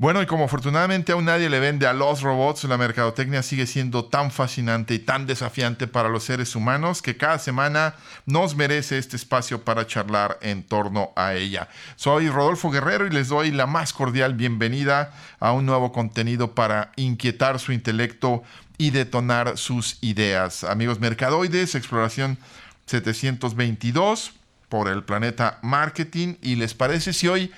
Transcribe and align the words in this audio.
Bueno, 0.00 0.22
y 0.22 0.26
como 0.26 0.44
afortunadamente 0.44 1.10
aún 1.10 1.24
nadie 1.24 1.50
le 1.50 1.58
vende 1.58 1.88
a 1.88 1.92
los 1.92 2.22
robots, 2.22 2.62
la 2.62 2.78
mercadotecnia 2.78 3.42
sigue 3.42 3.66
siendo 3.66 4.04
tan 4.04 4.30
fascinante 4.30 4.94
y 4.94 5.00
tan 5.00 5.26
desafiante 5.26 5.88
para 5.88 6.08
los 6.08 6.22
seres 6.22 6.54
humanos 6.54 7.02
que 7.02 7.16
cada 7.16 7.40
semana 7.40 7.96
nos 8.24 8.54
merece 8.54 8.96
este 8.96 9.16
espacio 9.16 9.64
para 9.64 9.88
charlar 9.88 10.38
en 10.40 10.62
torno 10.62 11.10
a 11.16 11.34
ella. 11.34 11.68
Soy 11.96 12.28
Rodolfo 12.28 12.70
Guerrero 12.70 13.08
y 13.08 13.10
les 13.10 13.26
doy 13.26 13.50
la 13.50 13.66
más 13.66 13.92
cordial 13.92 14.34
bienvenida 14.34 15.12
a 15.40 15.50
un 15.50 15.66
nuevo 15.66 15.90
contenido 15.90 16.54
para 16.54 16.92
inquietar 16.94 17.58
su 17.58 17.72
intelecto 17.72 18.44
y 18.76 18.90
detonar 18.90 19.58
sus 19.58 19.98
ideas. 20.00 20.62
Amigos 20.62 21.00
mercadoides, 21.00 21.74
exploración 21.74 22.38
722 22.86 24.32
por 24.68 24.86
el 24.86 25.02
planeta 25.02 25.58
Marketing. 25.62 26.36
¿Y 26.40 26.54
les 26.54 26.74
parece 26.74 27.12
si 27.12 27.26
hoy 27.26 27.52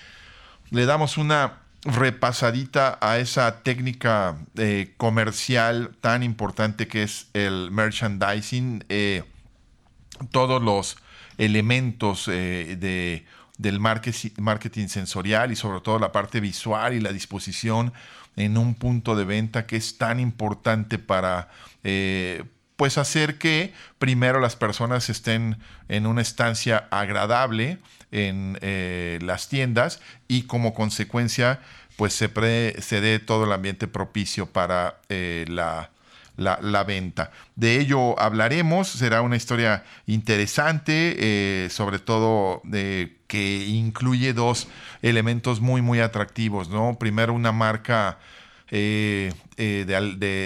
le 0.70 0.86
damos 0.86 1.18
una 1.18 1.59
repasadita 1.84 2.98
a 3.00 3.18
esa 3.18 3.62
técnica 3.62 4.36
eh, 4.56 4.92
comercial 4.96 5.96
tan 6.00 6.22
importante 6.22 6.88
que 6.88 7.02
es 7.02 7.28
el 7.32 7.70
merchandising, 7.70 8.84
eh, 8.88 9.24
todos 10.30 10.62
los 10.62 10.98
elementos 11.38 12.28
eh, 12.28 12.76
de, 12.78 13.24
del 13.56 13.80
marketing, 13.80 14.88
sensorial 14.88 15.52
y 15.52 15.56
sobre 15.56 15.80
todo 15.80 15.98
la 15.98 16.12
parte 16.12 16.40
visual 16.40 16.92
y 16.92 17.00
la 17.00 17.12
disposición 17.12 17.92
en 18.36 18.58
un 18.58 18.74
punto 18.74 19.16
de 19.16 19.24
venta 19.24 19.66
que 19.66 19.76
es 19.76 19.96
tan 19.96 20.20
importante 20.20 20.98
para 20.98 21.48
pues 22.76 22.96
hacer 22.96 23.38
que 23.38 23.74
primero 23.98 24.38
las 24.40 24.56
personas 24.56 25.10
estén 25.10 25.58
en 25.88 26.06
una 26.06 26.22
estancia 26.22 26.88
agradable 26.90 27.78
en 28.12 28.58
eh, 28.60 29.18
las 29.22 29.48
tiendas 29.48 30.00
y 30.28 30.42
como 30.42 30.74
consecuencia 30.74 31.60
pues 31.96 32.14
se, 32.14 32.30
se 32.80 33.00
dé 33.00 33.18
todo 33.18 33.44
el 33.44 33.52
ambiente 33.52 33.86
propicio 33.86 34.46
para 34.46 35.00
eh, 35.10 35.44
la, 35.48 35.90
la, 36.36 36.84
venta. 36.84 37.30
De 37.56 37.78
ello 37.78 38.18
hablaremos, 38.18 38.88
será 38.88 39.20
una 39.20 39.36
historia 39.36 39.84
interesante, 40.06 41.16
eh, 41.18 41.68
sobre 41.68 41.98
todo 41.98 42.62
que 43.26 43.66
incluye 43.66 44.32
dos 44.32 44.68
elementos 45.02 45.60
muy, 45.60 45.82
muy 45.82 46.00
atractivos, 46.00 46.70
¿no? 46.70 46.96
Primero 46.98 47.34
una 47.34 47.52
marca 47.52 48.18
eh, 48.72 49.32
eh, 49.56 49.84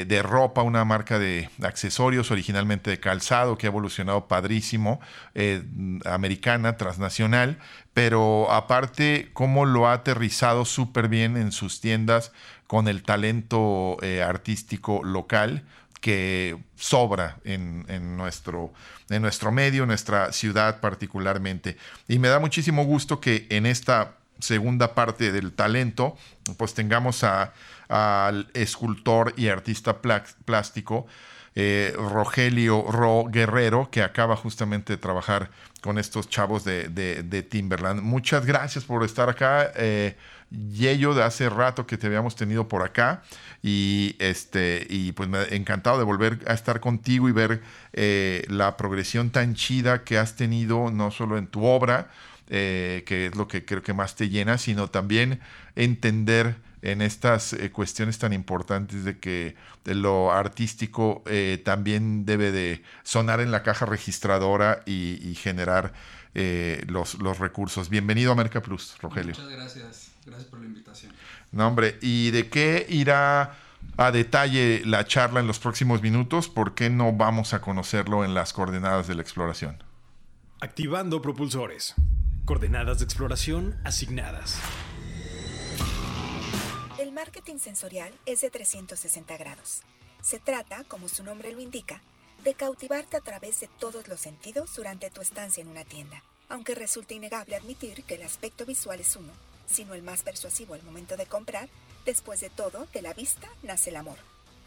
de, 0.08 0.22
ropa, 0.22 0.62
una 0.62 0.84
marca 0.84 1.18
de 1.18 1.50
accesorios 1.62 2.30
originalmente 2.30 2.90
de 2.90 2.98
calzado 2.98 3.58
que 3.58 3.66
ha 3.66 3.68
evolucionado 3.68 4.28
padrísimo, 4.28 5.00
eh, 5.34 5.62
americana, 6.06 6.78
transnacional, 6.78 7.58
pero 7.92 8.50
aparte 8.50 9.30
cómo 9.34 9.66
lo 9.66 9.86
ha 9.86 9.92
aterrizado 9.92 10.64
súper 10.64 11.08
bien 11.08 11.36
en 11.36 11.52
sus 11.52 11.80
tiendas 11.80 12.32
con 12.66 12.88
el 12.88 13.02
talento 13.02 13.98
artístico 14.24 15.04
local 15.04 15.62
que 16.00 16.58
sobra 16.76 17.38
en, 17.44 18.16
nuestro, 18.16 18.72
en 19.10 19.22
nuestro 19.22 19.52
medio, 19.52 19.86
nuestra 19.86 20.32
ciudad 20.32 20.80
particularmente. 20.80 21.76
Y 22.08 22.18
me 22.18 22.28
da 22.28 22.40
muchísimo 22.40 22.84
gusto 22.84 23.20
que 23.20 23.46
en 23.50 23.66
esta 23.66 24.14
segunda 24.38 24.94
parte 24.94 25.32
del 25.32 25.52
talento, 25.52 26.16
pues 26.56 26.74
tengamos 26.74 27.24
a 27.24 27.52
al 27.88 28.48
escultor 28.54 29.34
y 29.36 29.48
artista 29.48 30.00
plástico 30.00 31.06
eh, 31.54 31.94
Rogelio 31.96 32.84
Ro 32.90 33.26
Guerrero, 33.28 33.88
que 33.90 34.02
acaba 34.02 34.36
justamente 34.36 34.94
de 34.94 34.96
trabajar 34.96 35.50
con 35.80 35.98
estos 35.98 36.28
chavos 36.28 36.64
de, 36.64 37.46
Timberland. 37.48 38.00
Muchas 38.02 38.44
gracias 38.44 38.84
por 38.84 39.04
estar 39.04 39.28
acá. 39.28 39.70
Eh, 39.76 40.16
Yello, 40.50 41.14
de 41.14 41.22
hace 41.22 41.48
rato 41.48 41.86
que 41.86 41.96
te 41.98 42.06
habíamos 42.06 42.36
tenido 42.36 42.68
por 42.68 42.82
acá. 42.82 43.22
Y, 43.62 44.16
este, 44.18 44.86
y 44.88 45.12
pues 45.12 45.28
me 45.28 45.38
ha 45.38 45.44
encantado 45.44 45.98
de 45.98 46.04
volver 46.04 46.40
a 46.46 46.54
estar 46.54 46.80
contigo 46.80 47.28
y 47.28 47.32
ver 47.32 47.62
eh, 47.92 48.44
la 48.48 48.76
progresión 48.76 49.30
tan 49.30 49.54
chida 49.54 50.04
que 50.04 50.18
has 50.18 50.36
tenido, 50.36 50.90
no 50.90 51.10
solo 51.10 51.38
en 51.38 51.46
tu 51.46 51.64
obra, 51.64 52.10
eh, 52.48 53.04
que 53.06 53.26
es 53.26 53.36
lo 53.36 53.48
que 53.48 53.64
creo 53.64 53.82
que 53.82 53.94
más 53.94 54.16
te 54.16 54.28
llena, 54.28 54.58
sino 54.58 54.88
también 54.88 55.40
entender 55.76 56.56
en 56.84 57.00
estas 57.00 57.54
eh, 57.54 57.72
cuestiones 57.72 58.18
tan 58.18 58.34
importantes 58.34 59.04
de 59.04 59.18
que 59.18 59.56
lo 59.86 60.30
artístico 60.32 61.22
eh, 61.26 61.60
también 61.64 62.26
debe 62.26 62.52
de 62.52 62.82
sonar 63.02 63.40
en 63.40 63.50
la 63.50 63.62
caja 63.62 63.86
registradora 63.86 64.82
y, 64.84 65.34
generar 65.34 65.94
eh, 66.34 66.84
los, 66.86 67.14
los, 67.14 67.38
recursos. 67.38 67.88
Bienvenido 67.88 68.32
a 68.32 68.34
Merca 68.34 68.60
Plus, 68.60 68.96
Rogelio. 69.00 69.30
Muchas 69.30 69.48
gracias, 69.48 70.10
gracias 70.26 70.48
por 70.50 70.60
la 70.60 70.66
invitación. 70.66 71.12
No, 71.52 71.66
hombre, 71.68 71.98
¿y 72.02 72.30
de 72.32 72.50
qué 72.50 72.86
irá 72.90 73.56
a 73.96 74.10
detalle 74.10 74.82
la 74.84 75.06
charla 75.06 75.40
en 75.40 75.46
los 75.46 75.58
próximos 75.58 76.02
minutos? 76.02 76.50
¿Por 76.50 76.74
qué 76.74 76.90
no 76.90 77.14
vamos 77.14 77.54
a 77.54 77.62
conocerlo 77.62 78.26
en 78.26 78.34
las 78.34 78.52
coordenadas 78.52 79.08
de 79.08 79.14
la 79.14 79.22
exploración? 79.22 79.82
Activando 80.60 81.22
propulsores. 81.22 81.94
Coordenadas 82.44 82.98
de 82.98 83.06
exploración 83.06 83.80
asignadas 83.84 84.60
marketing 87.14 87.58
sensorial 87.58 88.12
es 88.26 88.40
de 88.40 88.50
360 88.50 89.36
grados. 89.36 89.82
Se 90.20 90.40
trata, 90.40 90.84
como 90.84 91.08
su 91.08 91.22
nombre 91.22 91.52
lo 91.52 91.60
indica, 91.60 92.02
de 92.42 92.54
cautivarte 92.54 93.16
a 93.16 93.20
través 93.20 93.60
de 93.60 93.68
todos 93.78 94.08
los 94.08 94.20
sentidos 94.20 94.74
durante 94.74 95.10
tu 95.10 95.20
estancia 95.20 95.62
en 95.62 95.68
una 95.68 95.84
tienda, 95.84 96.22
aunque 96.48 96.74
resulta 96.74 97.14
innegable 97.14 97.56
admitir 97.56 98.04
que 98.04 98.16
el 98.16 98.22
aspecto 98.22 98.66
visual 98.66 99.00
es 99.00 99.16
uno, 99.16 99.32
sino 99.66 99.94
el 99.94 100.02
más 100.02 100.22
persuasivo 100.22 100.74
al 100.74 100.82
momento 100.82 101.16
de 101.16 101.26
comprar, 101.26 101.68
después 102.04 102.40
de 102.40 102.50
todo, 102.50 102.86
de 102.92 103.02
la 103.02 103.14
vista 103.14 103.48
nace 103.62 103.90
el 103.90 103.96
amor. 103.96 104.18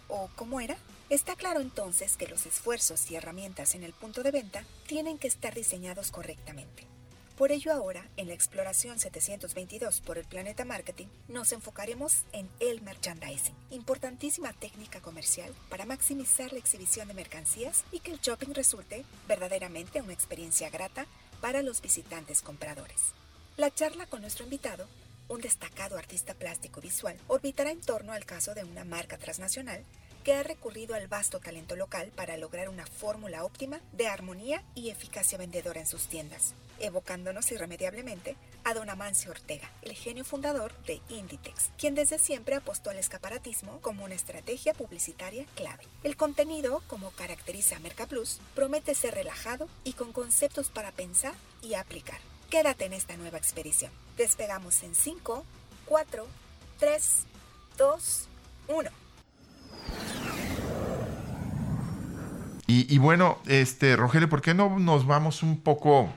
¿O 0.07 0.29
cómo 0.35 0.61
era? 0.61 0.77
Está 1.09 1.35
claro 1.35 1.59
entonces 1.59 2.15
que 2.15 2.27
los 2.27 2.45
esfuerzos 2.45 3.11
y 3.11 3.15
herramientas 3.15 3.75
en 3.75 3.83
el 3.83 3.93
punto 3.93 4.23
de 4.23 4.31
venta 4.31 4.63
tienen 4.87 5.17
que 5.17 5.27
estar 5.27 5.53
diseñados 5.53 6.11
correctamente. 6.11 6.87
Por 7.37 7.51
ello 7.51 7.71
ahora, 7.71 8.03
en 8.17 8.29
la 8.29 8.33
exploración 8.33 8.97
722 8.97 10.01
por 10.01 10.17
el 10.17 10.25
Planeta 10.25 10.65
Marketing, 10.65 11.05
nos 11.27 11.51
enfocaremos 11.51 12.23
en 12.31 12.49
el 12.59 12.81
merchandising, 12.81 13.53
importantísima 13.69 14.53
técnica 14.53 15.01
comercial 15.01 15.53
para 15.69 15.85
maximizar 15.85 16.51
la 16.51 16.57
exhibición 16.57 17.07
de 17.07 17.13
mercancías 17.13 17.83
y 17.91 17.99
que 17.99 18.09
el 18.09 18.19
shopping 18.21 18.55
resulte 18.55 19.05
verdaderamente 19.27 20.01
una 20.01 20.13
experiencia 20.13 20.71
grata 20.71 21.05
para 21.39 21.61
los 21.61 21.79
visitantes 21.79 22.41
compradores. 22.41 23.13
La 23.55 23.71
charla 23.71 24.07
con 24.07 24.21
nuestro 24.21 24.43
invitado, 24.43 24.87
un 25.27 25.39
destacado 25.39 25.95
artista 25.95 26.33
plástico 26.33 26.81
visual, 26.81 27.19
orbitará 27.27 27.69
en 27.69 27.81
torno 27.81 28.13
al 28.13 28.25
caso 28.25 28.55
de 28.55 28.63
una 28.63 28.83
marca 28.83 29.19
transnacional 29.19 29.83
que 30.23 30.33
ha 30.33 30.41
recurrido 30.41 30.95
al 30.95 31.07
vasto 31.07 31.39
talento 31.39 31.75
local 31.75 32.11
para 32.15 32.35
lograr 32.35 32.67
una 32.67 32.87
fórmula 32.87 33.43
óptima 33.43 33.79
de 33.93 34.07
armonía 34.07 34.63
y 34.73 34.89
eficacia 34.89 35.37
vendedora 35.37 35.81
en 35.81 35.87
sus 35.87 36.07
tiendas 36.07 36.55
evocándonos 36.79 37.51
irremediablemente 37.51 38.35
a 38.63 38.73
don 38.73 38.89
Amancio 38.89 39.31
Ortega, 39.31 39.69
el 39.81 39.93
genio 39.93 40.25
fundador 40.25 40.73
de 40.85 41.01
Inditex, 41.09 41.69
quien 41.77 41.95
desde 41.95 42.19
siempre 42.19 42.55
apostó 42.55 42.89
al 42.89 42.97
escaparatismo 42.97 43.79
como 43.81 44.03
una 44.03 44.15
estrategia 44.15 44.73
publicitaria 44.73 45.45
clave. 45.55 45.83
El 46.03 46.17
contenido, 46.17 46.83
como 46.87 47.11
caracteriza 47.11 47.77
a 47.77 47.79
Mercaplus, 47.79 48.39
promete 48.55 48.95
ser 48.95 49.13
relajado 49.13 49.67
y 49.83 49.93
con 49.93 50.11
conceptos 50.11 50.69
para 50.69 50.91
pensar 50.91 51.33
y 51.61 51.75
aplicar. 51.75 52.19
Quédate 52.49 52.85
en 52.85 52.93
esta 52.93 53.17
nueva 53.17 53.37
expedición. 53.37 53.91
Despegamos 54.17 54.83
en 54.83 54.95
5, 54.95 55.45
4, 55.85 56.27
3, 56.79 57.25
2, 57.77 58.27
1. 58.67 58.89
Y, 62.67 62.93
y, 62.93 62.97
bueno, 62.97 63.39
este, 63.47 63.95
Rogelio, 63.95 64.27
¿por 64.27 64.41
qué 64.41 64.53
no 64.53 64.77
nos 64.77 65.07
vamos 65.07 65.41
un 65.41 65.61
poco 65.61 66.09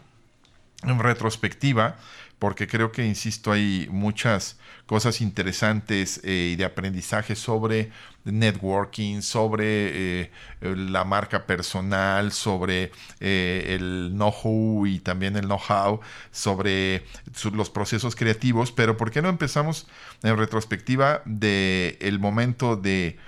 en 0.82 0.98
retrospectiva, 0.98 1.96
porque 2.40 2.66
creo 2.66 2.90
que, 2.90 3.06
insisto, 3.06 3.52
hay 3.52 3.86
muchas 3.90 4.58
cosas 4.86 5.20
interesantes 5.20 6.20
eh, 6.24 6.52
y 6.54 6.56
de 6.56 6.64
aprendizaje 6.64 7.36
sobre 7.36 7.92
networking, 8.24 9.20
sobre 9.20 10.22
eh, 10.22 10.30
la 10.62 11.04
marca 11.04 11.44
personal, 11.46 12.32
sobre 12.32 12.92
eh, 13.20 13.76
el 13.78 14.12
know-how 14.14 14.86
y 14.86 15.00
también 15.00 15.36
el 15.36 15.44
know-how, 15.44 16.00
sobre 16.32 17.04
los 17.52 17.68
procesos 17.68 18.16
creativos, 18.16 18.72
pero 18.72 18.96
¿por 18.96 19.10
qué 19.10 19.20
no 19.20 19.28
empezamos 19.28 19.86
en 20.22 20.36
retrospectiva 20.38 21.22
del 21.26 21.98
el 22.00 22.18
momento 22.18 22.74
de 22.74 23.18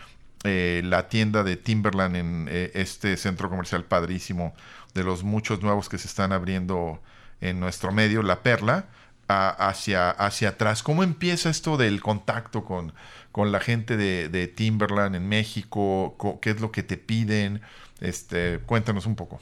la 0.44 1.08
tienda 1.08 1.44
de 1.44 1.56
Timberland 1.56 2.16
en 2.16 2.48
este 2.74 3.16
centro 3.16 3.48
comercial 3.48 3.84
padrísimo, 3.84 4.56
de 4.92 5.04
los 5.04 5.22
muchos 5.22 5.62
nuevos 5.62 5.88
que 5.88 5.98
se 5.98 6.08
están 6.08 6.32
abriendo 6.32 7.00
en 7.42 7.60
nuestro 7.60 7.92
medio, 7.92 8.22
La 8.22 8.42
Perla, 8.42 8.86
hacia, 9.28 10.10
hacia 10.10 10.48
atrás. 10.50 10.82
¿Cómo 10.82 11.02
empieza 11.02 11.50
esto 11.50 11.76
del 11.76 12.00
contacto 12.00 12.64
con, 12.64 12.94
con 13.30 13.52
la 13.52 13.60
gente 13.60 13.98
de, 13.98 14.48
Timberland 14.48 15.14
en 15.14 15.28
México? 15.28 16.16
¿Qué 16.40 16.50
es 16.50 16.60
lo 16.62 16.72
que 16.72 16.82
te 16.82 16.96
piden? 16.96 17.60
Este, 18.00 18.60
cuéntanos 18.64 19.04
un 19.04 19.16
poco. 19.16 19.40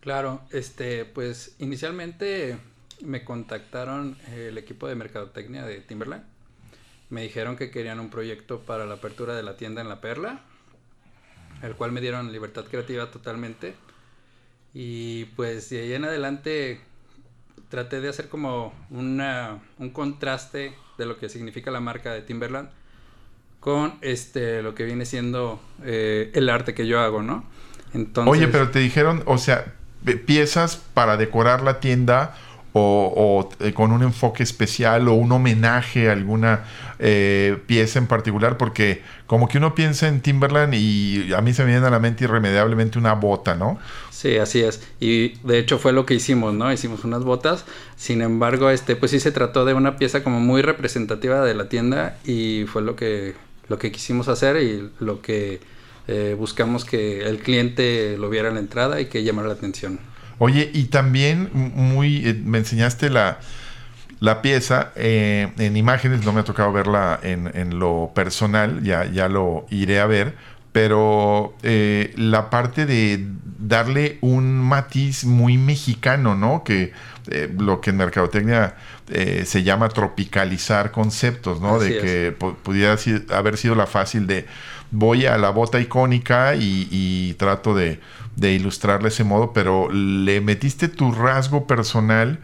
Claro, 0.00 0.42
este, 0.52 1.04
pues 1.04 1.56
inicialmente 1.58 2.56
me 3.02 3.24
contactaron 3.24 4.16
el 4.32 4.56
equipo 4.56 4.86
de 4.86 4.94
mercadotecnia 4.94 5.64
de 5.64 5.80
Timberland 5.80 6.24
me 7.10 7.22
dijeron 7.22 7.56
que 7.56 7.70
querían 7.70 8.00
un 8.00 8.10
proyecto 8.10 8.60
para 8.60 8.84
la 8.86 8.94
apertura 8.94 9.34
de 9.34 9.42
la 9.42 9.56
tienda 9.56 9.80
en 9.80 9.88
La 9.88 10.00
Perla, 10.00 10.40
el 11.62 11.74
cual 11.74 11.92
me 11.92 12.00
dieron 12.00 12.32
libertad 12.32 12.64
creativa 12.64 13.10
totalmente. 13.10 13.74
Y 14.74 15.26
pues 15.36 15.70
de 15.70 15.80
ahí 15.80 15.92
en 15.94 16.04
adelante 16.04 16.80
traté 17.68 18.00
de 18.00 18.08
hacer 18.08 18.28
como 18.28 18.72
una, 18.90 19.58
un 19.78 19.90
contraste 19.90 20.74
de 20.96 21.06
lo 21.06 21.18
que 21.18 21.28
significa 21.28 21.70
la 21.70 21.80
marca 21.80 22.12
de 22.12 22.22
Timberland 22.22 22.70
con 23.60 23.94
este 24.02 24.62
lo 24.62 24.74
que 24.74 24.84
viene 24.84 25.04
siendo 25.04 25.60
eh, 25.84 26.30
el 26.34 26.48
arte 26.48 26.74
que 26.74 26.86
yo 26.86 27.00
hago, 27.00 27.22
¿no? 27.22 27.44
Entonces, 27.94 28.32
Oye, 28.32 28.48
pero 28.48 28.70
te 28.70 28.78
dijeron, 28.78 29.22
o 29.26 29.38
sea, 29.38 29.74
piezas 30.26 30.76
para 30.94 31.16
decorar 31.16 31.62
la 31.62 31.80
tienda 31.80 32.36
o, 32.78 33.48
eh, 33.60 33.72
con 33.72 33.92
un 33.92 34.02
enfoque 34.02 34.42
especial 34.42 35.08
o 35.08 35.14
un 35.14 35.32
homenaje 35.32 36.08
a 36.08 36.12
alguna 36.12 36.64
eh, 36.98 37.58
pieza 37.66 37.98
en 37.98 38.06
particular, 38.06 38.56
porque 38.56 39.02
como 39.26 39.48
que 39.48 39.58
uno 39.58 39.74
piensa 39.74 40.08
en 40.08 40.20
Timberland 40.20 40.74
y 40.74 41.32
a 41.32 41.40
mí 41.40 41.52
se 41.52 41.64
me 41.64 41.70
viene 41.70 41.86
a 41.86 41.90
la 41.90 42.00
mente 42.00 42.24
irremediablemente 42.24 42.98
una 42.98 43.14
bota, 43.14 43.54
¿no? 43.54 43.78
Sí, 44.10 44.36
así 44.36 44.62
es. 44.62 44.82
Y 44.98 45.38
de 45.46 45.58
hecho 45.58 45.78
fue 45.78 45.92
lo 45.92 46.04
que 46.04 46.14
hicimos, 46.14 46.52
¿no? 46.52 46.72
Hicimos 46.72 47.04
unas 47.04 47.22
botas. 47.22 47.64
Sin 47.96 48.20
embargo, 48.20 48.70
este, 48.70 48.96
pues 48.96 49.12
sí 49.12 49.20
se 49.20 49.30
trató 49.30 49.64
de 49.64 49.74
una 49.74 49.96
pieza 49.96 50.24
como 50.24 50.40
muy 50.40 50.60
representativa 50.62 51.44
de 51.44 51.54
la 51.54 51.68
tienda 51.68 52.18
y 52.24 52.64
fue 52.66 52.82
lo 52.82 52.96
que, 52.96 53.34
lo 53.68 53.78
que 53.78 53.92
quisimos 53.92 54.26
hacer 54.26 54.56
y 54.60 54.90
lo 54.98 55.22
que 55.22 55.60
eh, 56.08 56.34
buscamos 56.36 56.84
que 56.84 57.28
el 57.28 57.38
cliente 57.38 58.16
lo 58.18 58.30
viera 58.30 58.48
en 58.48 58.54
la 58.54 58.60
entrada 58.60 59.00
y 59.00 59.06
que 59.06 59.22
llamara 59.22 59.48
la 59.48 59.54
atención. 59.54 60.00
Oye, 60.38 60.70
y 60.72 60.84
también 60.84 61.50
muy, 61.52 62.28
eh, 62.28 62.40
me 62.44 62.58
enseñaste 62.58 63.10
la, 63.10 63.40
la 64.20 64.40
pieza 64.40 64.92
eh, 64.94 65.52
en 65.58 65.76
imágenes, 65.76 66.24
no 66.24 66.32
me 66.32 66.40
ha 66.40 66.44
tocado 66.44 66.72
verla 66.72 67.18
en, 67.22 67.50
en, 67.54 67.78
lo 67.78 68.12
personal, 68.14 68.82
ya, 68.82 69.04
ya 69.04 69.28
lo 69.28 69.66
iré 69.70 69.98
a 70.00 70.06
ver, 70.06 70.36
pero 70.70 71.54
eh, 71.64 72.12
la 72.16 72.50
parte 72.50 72.86
de 72.86 73.26
darle 73.58 74.18
un 74.20 74.60
matiz 74.60 75.24
muy 75.24 75.58
mexicano, 75.58 76.36
¿no? 76.36 76.62
Que 76.62 76.92
lo 77.58 77.82
que 77.82 77.90
en 77.90 77.98
mercadotecnia 77.98 78.76
se 79.44 79.62
llama 79.62 79.90
tropicalizar 79.90 80.92
conceptos, 80.92 81.60
¿no? 81.60 81.78
de 81.78 81.98
que 81.98 82.34
pudiera 82.62 82.96
haber 83.34 83.58
sido 83.58 83.74
la 83.74 83.86
fácil 83.86 84.26
de 84.26 84.46
voy 84.90 85.26
a 85.26 85.36
la 85.36 85.50
bota 85.50 85.78
icónica 85.78 86.54
y 86.56 87.34
trato 87.34 87.74
de 87.74 88.00
de 88.38 88.52
ilustrarle 88.52 89.08
ese 89.08 89.24
modo, 89.24 89.52
pero 89.52 89.90
le 89.90 90.40
metiste 90.40 90.88
tu 90.88 91.12
rasgo 91.12 91.66
personal 91.66 92.38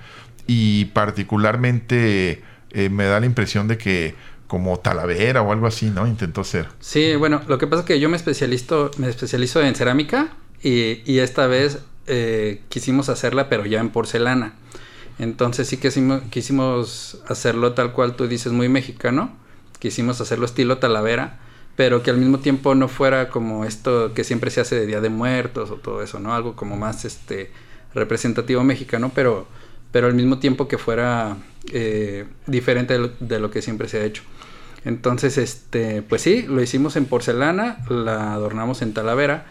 y 0.47 0.87
particularmente 0.87 2.43
eh, 2.71 2.89
me 2.91 3.05
da 3.05 3.21
la 3.21 3.27
impresión 3.27 3.69
de 3.69 3.79
que 3.79 4.15
como 4.49 4.79
Talavera 4.79 5.41
o 5.43 5.53
algo 5.53 5.67
así, 5.67 5.91
¿no? 5.91 6.07
Intentó 6.07 6.43
ser. 6.45 6.69
Sí, 6.81 7.15
bueno, 7.15 7.43
lo 7.47 7.59
que 7.59 7.67
pasa 7.67 7.81
es 7.81 7.87
que 7.87 8.01
yo 8.01 8.09
me 8.09 8.17
especializo, 8.17 8.91
me 8.99 9.09
especializo 9.09 9.63
en 9.63 9.75
cerámica 9.75 10.33
y, 10.63 11.19
esta 11.19 11.47
vez 11.47 11.79
eh, 12.07 12.63
quisimos 12.69 13.09
hacerla, 13.09 13.49
pero 13.49 13.65
ya 13.65 13.81
en 13.81 13.91
porcelana. 13.91 14.55
Entonces 15.21 15.69
sí 15.69 15.77
quisimos, 15.77 16.23
quisimos 16.31 17.23
hacerlo 17.29 17.73
tal 17.75 17.93
cual 17.93 18.17
tú 18.17 18.27
dices, 18.27 18.53
muy 18.53 18.69
mexicano. 18.69 19.33
Quisimos 19.79 20.21
hacerlo 20.21 20.47
estilo 20.47 20.79
Talavera 20.79 21.39
pero 21.77 22.03
que 22.03 22.11
al 22.11 22.19
mismo 22.19 22.39
tiempo 22.39 22.75
no 22.75 22.89
fuera 22.89 23.29
como 23.29 23.65
esto 23.65 24.15
que 24.15 24.25
siempre 24.25 24.51
se 24.51 24.61
hace 24.61 24.77
de 24.77 24.87
Día 24.87 25.01
de 25.01 25.09
Muertos 25.09 25.71
o 25.71 25.77
todo 25.77 26.03
eso, 26.03 26.21
¿no? 26.21 26.35
Algo 26.35 26.55
como 26.55 26.77
más 26.77 27.05
este 27.05 27.51
representativo 27.95 28.63
mexicano, 28.63 29.11
pero, 29.15 29.47
pero 29.91 30.07
al 30.07 30.15
mismo 30.15 30.39
tiempo 30.39 30.69
que 30.69 30.79
fuera 30.79 31.37
eh, 31.73 32.27
diferente 32.47 32.99
de 33.19 33.39
lo, 33.39 33.51
que 33.51 33.63
siempre 33.63 33.89
se 33.89 33.99
ha 33.99 34.05
hecho. 34.05 34.23
Entonces, 34.85 35.39
este, 35.39 36.03
pues 36.03 36.23
sí, 36.23 36.43
lo 36.43 36.63
hicimos 36.63 36.97
en 36.97 37.07
porcelana, 37.07 37.79
la 37.89 38.35
adornamos 38.35 38.83
en 38.83 38.93
talavera 38.93 39.47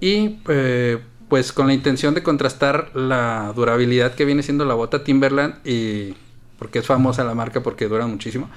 y 0.00 0.38
eh, 0.48 0.98
pues 1.28 1.52
con 1.52 1.66
la 1.66 1.74
intención 1.74 2.14
de 2.14 2.22
contrastar 2.22 2.90
la 2.94 3.52
durabilidad 3.54 4.14
que 4.14 4.24
viene 4.24 4.42
siendo 4.42 4.64
la 4.64 4.74
bota 4.74 5.04
Timberland 5.04 5.56
y 5.66 6.14
porque 6.58 6.78
es 6.78 6.86
famosa 6.86 7.24
la 7.24 7.34
marca 7.34 7.62
porque 7.62 7.88
dura 7.88 8.06
muchísimo 8.06 8.48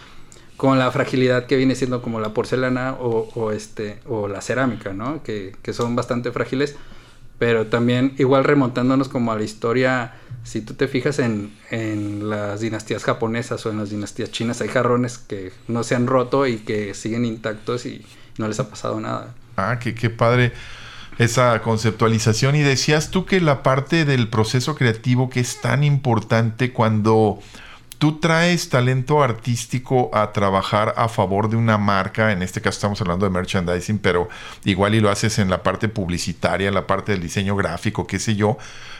con 0.64 0.80
la 0.80 0.90
fragilidad 0.92 1.46
que 1.46 1.58
viene 1.58 1.76
siendo 1.76 2.02
como 2.02 2.22
la 2.22 2.34
porcelana 2.34 2.94
o, 2.94 3.52
este, 3.52 4.00
o 4.08 4.30
la 4.30 4.40
cerámica, 4.40 4.94
¿no? 4.94 5.22
Que, 5.22 5.52
son 5.74 5.94
bastante 5.94 6.32
frágiles, 6.32 6.78
pero 7.38 7.68
también 7.68 8.14
igual 8.18 8.46
remontándonos 8.46 9.10
como 9.10 9.34
a 9.34 9.36
la 9.36 9.44
historia, 9.44 10.14
si 10.46 10.62
tú 10.62 10.76
te 10.76 10.88
fijas 10.88 11.20
en, 11.20 11.52
las 12.30 12.62
dinastías 12.62 13.04
japonesas 13.04 13.66
o 13.66 13.72
en 13.72 13.78
las 13.78 13.90
dinastías 13.90 14.32
chinas, 14.32 14.62
hay 14.62 14.70
jarrones 14.70 15.18
que 15.18 15.52
no 15.68 15.84
se 15.84 15.96
han 15.96 16.08
roto 16.08 16.48
y 16.48 16.60
que 16.60 16.94
siguen 16.94 17.26
intactos 17.26 17.86
y 17.86 18.06
no 18.38 18.48
les 18.48 18.58
ha 18.62 18.70
pasado 18.70 19.02
nada. 19.02 19.36
Ah, 19.58 19.80
qué, 19.82 19.94
qué 19.94 20.10
padre 20.10 20.54
esa 21.18 21.62
conceptualización. 21.62 22.56
Y 22.56 22.62
decías 22.62 23.12
tú 23.12 23.26
que 23.26 23.42
la 23.42 23.64
parte 23.64 24.06
del 24.06 24.30
proceso 24.30 24.76
creativo 24.76 25.30
que 25.30 25.42
es 25.42 25.60
tan 25.60 25.84
importante 25.84 26.72
cuando 26.72 27.42
tú 27.98 28.20
traes 28.20 28.70
talento 28.70 29.24
artístico 29.24 30.10
a 30.14 30.32
trabajar 30.32 30.94
a 30.98 31.08
favor 31.10 31.50
de 31.50 31.56
una 31.56 31.78
marca, 31.78 32.32
en 32.32 32.42
este 32.42 32.62
caso 32.62 32.78
estamos 32.78 33.02
hablando 33.02 33.26
de 33.26 33.32
merchandising, 33.32 34.00
pero 34.00 34.30
igual 34.66 34.96
y 34.96 35.00
lo 35.00 35.10
haces 35.10 35.40
en 35.40 35.50
la 35.50 35.64
parte 35.64 35.88
publicitaria, 35.88 36.68
en 36.68 36.74
la 36.74 36.88
parte 36.88 37.14
del 37.14 37.22
diseño 37.22 37.56
gráfico, 37.56 38.06
qué 38.08 38.20
sé 38.20 38.36
yo. 38.36 38.58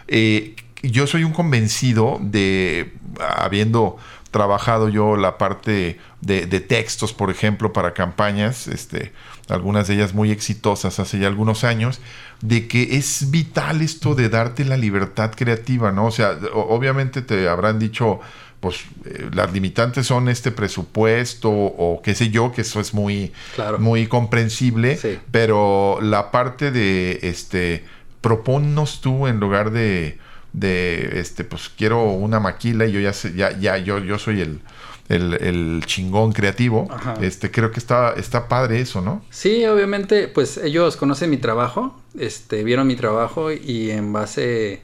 Eh, 0.08 0.56
yo 0.84 1.08
soy 1.08 1.24
un 1.24 1.32
convencido 1.32 2.20
de, 2.22 2.94
habiendo 3.20 3.98
trabajado 4.32 4.90
yo 4.90 5.16
la 5.16 5.38
parte 5.38 6.00
de, 6.20 6.60
textos, 6.60 7.14
por 7.14 7.30
ejemplo, 7.30 7.72
para 7.72 7.94
campañas, 7.94 8.68
este, 8.68 9.14
algunas 9.48 9.88
de 9.88 9.94
ellas 9.94 10.14
muy 10.14 10.32
exitosas 10.32 11.00
hace 11.00 11.20
ya 11.20 11.28
algunos 11.28 11.64
años, 11.64 12.02
de 12.42 12.68
que 12.68 12.98
es 12.98 13.30
vital 13.32 13.82
esto 13.82 14.16
de 14.16 14.30
darte 14.30 14.66
la 14.66 14.76
libertad 14.76 15.32
creativa, 15.36 15.92
¿no? 15.92 16.08
O 16.08 16.12
sea, 16.12 16.38
obviamente 16.54 17.22
te 17.22 17.48
habrán 17.48 17.80
dicho 17.80 18.20
pues 18.64 18.86
eh, 19.04 19.30
las 19.34 19.52
limitantes 19.52 20.08
son 20.08 20.30
este 20.30 20.50
presupuesto 20.50 21.52
o 21.52 22.02
qué 22.02 22.16
sé 22.16 22.30
yo, 22.30 22.54
que 22.54 22.62
eso 22.62 22.80
es 22.80 22.94
muy, 22.94 23.34
muy 23.78 24.08
comprensible, 24.08 24.98
pero 25.32 26.00
la 26.02 26.32
parte 26.32 26.72
de, 26.72 27.20
este, 27.24 27.84
proponnos 28.22 29.02
tú 29.02 29.28
en 29.28 29.42
lugar 29.42 29.72
de, 29.72 30.18
de, 30.54 31.20
este, 31.20 31.44
pues 31.44 31.70
quiero 31.78 32.06
una 32.06 32.40
maquila 32.40 32.86
y 32.86 32.94
yo 32.94 33.02
ya, 33.02 33.12
sé, 33.12 33.34
ya, 33.36 33.52
ya, 33.60 33.78
yo, 33.80 34.00
yo 34.00 34.18
soy 34.18 34.40
el, 34.40 34.62
el, 35.10 35.84
chingón 35.86 36.32
creativo, 36.32 36.88
este, 37.20 37.52
creo 37.52 37.70
que 37.70 37.82
está, 37.82 38.14
está 38.14 38.48
padre 38.48 38.80
eso, 38.80 39.02
¿no? 39.02 39.26
Sí, 39.30 39.66
obviamente, 39.66 40.30
pues 40.30 40.56
ellos 40.56 40.96
conocen 40.96 41.30
mi 41.30 41.38
trabajo, 41.38 42.00
este, 42.18 42.64
vieron 42.64 42.88
mi 42.88 42.96
trabajo 42.96 43.52
y 43.52 43.92
en 43.92 44.14
base 44.14 44.84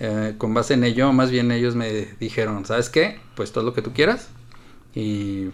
eh, 0.00 0.34
con 0.36 0.52
base 0.54 0.74
en 0.74 0.84
ello, 0.84 1.12
más 1.12 1.30
bien 1.30 1.50
ellos 1.50 1.74
me 1.74 1.90
dijeron, 2.20 2.64
¿sabes 2.64 2.90
qué? 2.90 3.18
Pues 3.34 3.52
todo 3.52 3.64
lo 3.64 3.72
que 3.72 3.82
tú 3.82 3.92
quieras 3.92 4.28
y 4.94 5.50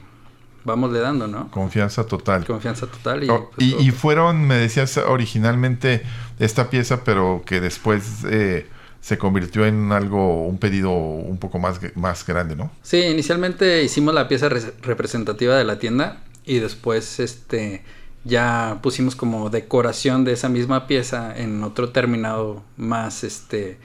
vamos 0.65 0.93
le 0.93 1.01
dando, 1.01 1.29
¿no? 1.29 1.51
Confianza 1.51 2.07
total. 2.07 2.45
Confianza 2.45 2.87
total. 2.87 3.29
Oh, 3.31 3.51
pues, 3.55 3.75
y, 3.81 3.91
fueron, 3.91 4.47
me 4.47 4.57
decías 4.57 4.97
originalmente 4.97 6.03
esta 6.39 6.71
pieza, 6.71 7.05
pero 7.05 7.43
que 7.45 7.61
después 7.61 8.25
eh, 8.29 8.67
se 9.01 9.19
convirtió 9.19 9.67
en 9.67 9.93
algo, 9.93 10.47
un 10.47 10.59
pedido 10.59 10.91
un 10.91 11.39
poco 11.39 11.59
más, 11.59 11.81
más 11.95 12.27
grande, 12.27 12.57
¿no? 12.57 12.71
Sí, 12.83 12.99
inicialmente 12.99 13.83
hicimos 13.83 14.15
la 14.15 14.29
pieza 14.29 14.49
representativa 14.49 15.57
de 15.57 15.65
la 15.65 15.79
tienda 15.79 16.23
y 16.45 16.59
después 16.59 17.21
este 17.21 17.85
ya 18.25 18.79
pusimos 18.83 19.17
como 19.17 19.51
decoración 19.51 20.25
de 20.25 20.33
esa 20.33 20.49
misma 20.49 20.87
pieza 20.87 21.37
en 21.37 21.65
otro 21.65 21.91
terminado 21.91 22.63
más 22.77 23.25
este 23.25 23.79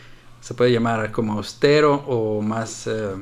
se 0.47 0.53
puede 0.53 0.71
llamar 0.71 1.11
como 1.11 1.33
austero 1.33 1.93
o 2.07 2.41
más... 2.41 2.87
Eh, 2.87 3.15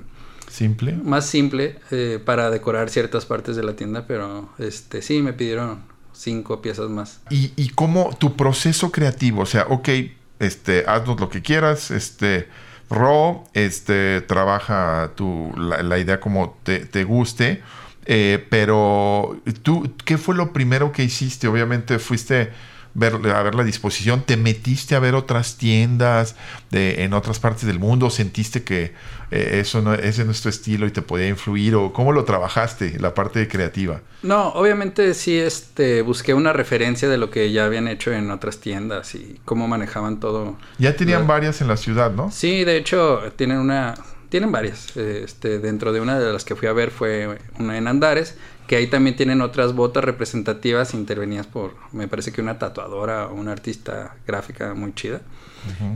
simple. 0.48 0.94
Más 0.94 1.26
simple 1.26 1.80
eh, 1.90 2.22
para 2.24 2.52
decorar 2.52 2.92
ciertas 2.92 3.26
partes 3.26 3.56
de 3.56 3.64
la 3.64 3.76
tienda, 3.76 4.06
pero 4.06 4.50
este 4.60 5.02
sí 5.02 5.24
me 5.24 5.34
pidieron 5.34 5.80
cinco 6.14 6.62
piezas 6.62 6.92
más. 6.92 7.22
¿Y, 7.32 7.52
y 7.56 7.70
cómo 7.70 8.16
tu 8.20 8.36
proceso 8.36 8.92
creativo? 8.92 9.42
O 9.42 9.46
sea, 9.48 9.66
ok, 9.70 9.90
este, 10.38 10.84
haznos 10.86 11.20
lo 11.20 11.30
que 11.30 11.42
quieras, 11.42 11.90
este, 11.90 12.48
Ro, 12.92 13.46
este, 13.56 14.22
trabaja 14.22 15.14
tu, 15.16 15.52
la, 15.58 15.98
idea 15.98 16.20
como 16.20 16.60
te, 16.62 16.86
te 16.86 17.06
guste. 17.06 17.64
Eh, 18.06 18.46
pero 18.52 19.42
tú, 19.64 19.96
¿qué 20.06 20.20
fue 20.20 20.36
lo 20.36 20.54
primero 20.54 20.92
que 20.92 21.04
hiciste? 21.04 21.48
Obviamente 21.48 21.98
fuiste 21.98 22.52
ver, 22.96 23.14
a 23.30 23.44
ver 23.44 23.54
la 23.54 23.64
disposición, 23.64 24.24
¿te 24.24 24.38
metiste 24.38 24.96
a 24.96 25.00
ver 25.00 25.14
otras 25.14 25.58
tiendas 25.58 26.36
de, 26.72 27.04
en 27.04 27.14
otras 27.14 27.40
partes 27.40 27.66
del 27.66 27.78
mundo? 27.78 28.10
¿Sentiste 28.10 28.64
que 28.64 28.94
eh, 29.32 29.60
eso 29.62 29.82
no, 29.82 29.94
ese 29.94 30.26
no 30.26 30.32
es 30.32 30.42
tu 30.42 30.50
estilo 30.50 30.88
y 30.88 30.92
te 30.92 31.02
podía 31.02 31.28
influir? 31.28 31.76
¿O 31.76 31.94
cómo 31.94 32.14
lo 32.14 32.24
trabajaste, 32.24 32.98
la 33.00 33.14
parte 33.14 33.48
creativa? 33.48 34.02
No, 34.24 34.48
obviamente 34.50 35.14
sí 35.14 35.38
este, 35.38 36.02
busqué 36.02 36.34
una 36.34 36.54
referencia 36.54 37.10
de 37.10 37.18
lo 37.18 37.30
que 37.30 37.52
ya 37.52 37.66
habían 37.66 37.88
hecho 37.88 38.12
en 38.12 38.32
otras 38.32 38.60
tiendas 38.60 39.14
y 39.14 39.40
cómo 39.46 39.68
manejaban 39.68 40.20
todo. 40.20 40.58
Ya 40.80 40.96
tenían 40.96 41.28
varias 41.28 41.62
en 41.62 41.68
la 41.68 41.78
ciudad, 41.78 42.12
¿no? 42.12 42.32
Sí, 42.32 42.64
de 42.64 42.78
hecho 42.78 43.22
tienen 43.36 43.58
una... 43.58 43.94
Tienen 44.30 44.52
varias. 44.52 44.98
Este, 44.98 45.60
dentro 45.60 45.94
de 45.94 46.02
una 46.02 46.20
de 46.20 46.34
las 46.34 46.44
que 46.44 46.56
fui 46.56 46.68
a 46.68 46.74
ver 46.74 46.92
fue 46.92 47.38
una 47.60 47.78
en 47.78 47.88
Andares 47.88 48.36
que 48.68 48.76
ahí 48.76 48.88
también 48.88 49.16
tienen 49.16 49.42
otras 49.42 49.74
botas 49.74 50.04
representativas 50.04 50.94
intervenidas 50.94 51.46
por, 51.46 51.76
me 51.92 52.08
parece 52.08 52.32
que 52.32 52.42
una 52.42 52.58
tatuadora 52.58 53.28
o 53.28 53.36
una 53.36 53.52
artista 53.52 54.16
gráfica 54.26 54.74
muy 54.74 54.94
chida. 54.94 55.22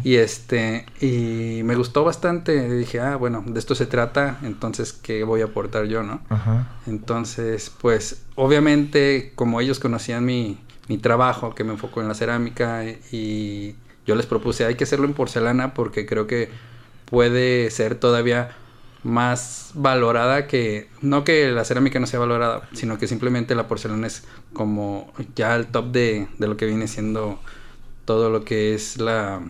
Y 0.03 0.15
este, 0.15 0.88
y 0.99 1.61
me 1.63 1.75
gustó 1.75 2.03
bastante, 2.03 2.75
dije, 2.75 2.99
ah, 2.99 3.17
bueno, 3.17 3.43
de 3.45 3.59
esto 3.59 3.75
se 3.75 3.85
trata, 3.85 4.39
entonces, 4.41 4.93
¿qué 4.93 5.23
voy 5.23 5.41
a 5.41 5.45
aportar 5.45 5.85
yo, 5.85 6.01
no? 6.01 6.21
Entonces, 6.88 7.71
pues, 7.79 8.23
obviamente, 8.33 9.31
como 9.35 9.61
ellos 9.61 9.79
conocían 9.79 10.25
mi, 10.25 10.57
mi 10.88 10.97
trabajo, 10.97 11.53
que 11.53 11.63
me 11.63 11.73
enfocó 11.73 12.01
en 12.01 12.07
la 12.07 12.15
cerámica, 12.15 12.83
y 13.11 13.75
yo 14.07 14.15
les 14.15 14.25
propuse, 14.25 14.65
hay 14.65 14.73
que 14.73 14.85
hacerlo 14.85 15.05
en 15.05 15.13
porcelana 15.13 15.75
porque 15.75 16.07
creo 16.07 16.25
que 16.25 16.49
puede 17.05 17.69
ser 17.69 17.93
todavía 17.93 18.55
más 19.03 19.72
valorada 19.75 20.48
que 20.48 20.89
no 21.01 21.24
que 21.24 21.51
la 21.51 21.63
cerámica 21.63 22.00
no 22.00 22.08
sea 22.08 22.20
valorada 22.20 22.68
sino 22.74 22.98
que 22.98 23.08
simplemente 23.08 23.56
la 23.56 23.68
porcelana 23.68 24.08
es 24.08 24.25
como 24.53 25.13
ya 25.36 25.56
el 25.56 25.68
top 25.68 25.91
de, 25.91 26.27
de 26.38 26.48
lo 26.48 26.58
que 26.58 26.65
viene 26.65 26.88
siendo 26.88 27.39
todo 28.03 28.29
lo 28.29 28.44
que 28.44 28.74
es 28.74 28.98
la 28.98 29.41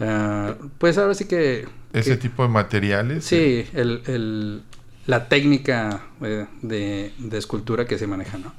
uh, 0.00 0.68
pues 0.78 0.98
ahora 0.98 1.14
sí 1.14 1.26
que 1.26 1.66
ese 1.94 2.16
tipo 2.18 2.42
de 2.42 2.50
materiales 2.50 3.24
sí 3.24 3.66
el, 3.72 4.02
el, 4.06 4.62
la 5.06 5.28
técnica 5.28 6.02
de, 6.20 6.46
de, 6.60 7.12
de, 7.16 7.38
escultura 7.38 7.86
que 7.86 7.96
se 7.96 8.06
maneja 8.06 8.36
no 8.36 8.52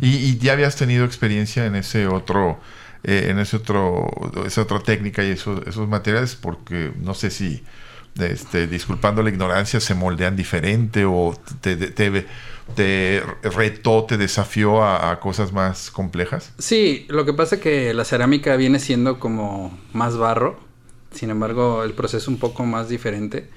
y, 0.00 0.16
y 0.16 0.38
ya 0.38 0.52
habías 0.52 0.76
tenido 0.76 1.06
experiencia 1.06 1.64
en 1.64 1.74
ese 1.74 2.06
otro 2.06 2.60
eh, 3.04 3.28
en 3.30 3.38
ese 3.38 3.56
otro 3.56 4.10
esa 4.46 4.62
otra 4.62 4.80
técnica 4.80 5.24
y 5.24 5.30
eso, 5.30 5.62
esos 5.66 5.88
materiales 5.88 6.36
porque 6.36 6.92
no 7.00 7.14
sé 7.14 7.30
si 7.30 7.62
este, 8.18 8.66
disculpando 8.66 9.22
la 9.22 9.30
ignorancia, 9.30 9.80
se 9.80 9.94
moldean 9.94 10.36
diferente 10.36 11.04
o 11.04 11.34
te, 11.60 11.76
retó, 13.42 14.04
te 14.04 14.16
desafió 14.18 14.84
a, 14.84 15.18
cosas 15.20 15.52
más 15.52 15.90
complejas? 15.90 16.52
Sí, 16.58 17.06
lo 17.08 17.24
que 17.24 17.32
pasa 17.32 17.56
es 17.56 17.62
que 17.62 17.94
la 17.94 18.04
cerámica 18.04 18.56
viene 18.56 18.78
siendo 18.78 19.18
como 19.18 19.78
más 19.92 20.16
barro, 20.16 20.58
sin 21.12 21.30
embargo 21.30 21.84
el 21.84 21.92
proceso 21.92 22.18
es 22.18 22.28
un 22.28 22.38
poco 22.38 22.64
más 22.64 22.88
diferente 22.88 23.48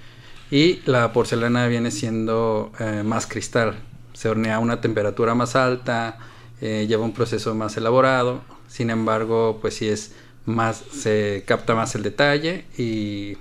y 0.51 0.81
la 0.85 1.11
porcelana 1.11 1.67
viene 1.67 1.91
siendo 1.91 2.71
eh, 2.79 3.03
más 3.03 3.27
cristal, 3.27 3.75
se 4.13 4.29
hornea 4.29 4.55
a 4.55 4.59
una 4.59 4.79
temperatura 4.79 5.35
más 5.35 5.55
alta, 5.55 6.17
eh, 6.61 6.85
lleva 6.87 7.03
un 7.03 7.13
proceso 7.13 7.53
más 7.55 7.75
elaborado, 7.77 8.41
sin 8.67 8.89
embargo 8.89 9.59
pues 9.61 9.75
sí 9.75 9.89
es 9.89 10.13
más, 10.45 10.81
se 10.91 11.43
capta 11.45 11.75
más 11.75 11.95
el 11.95 12.03
detalle 12.03 12.65
y 12.77 13.37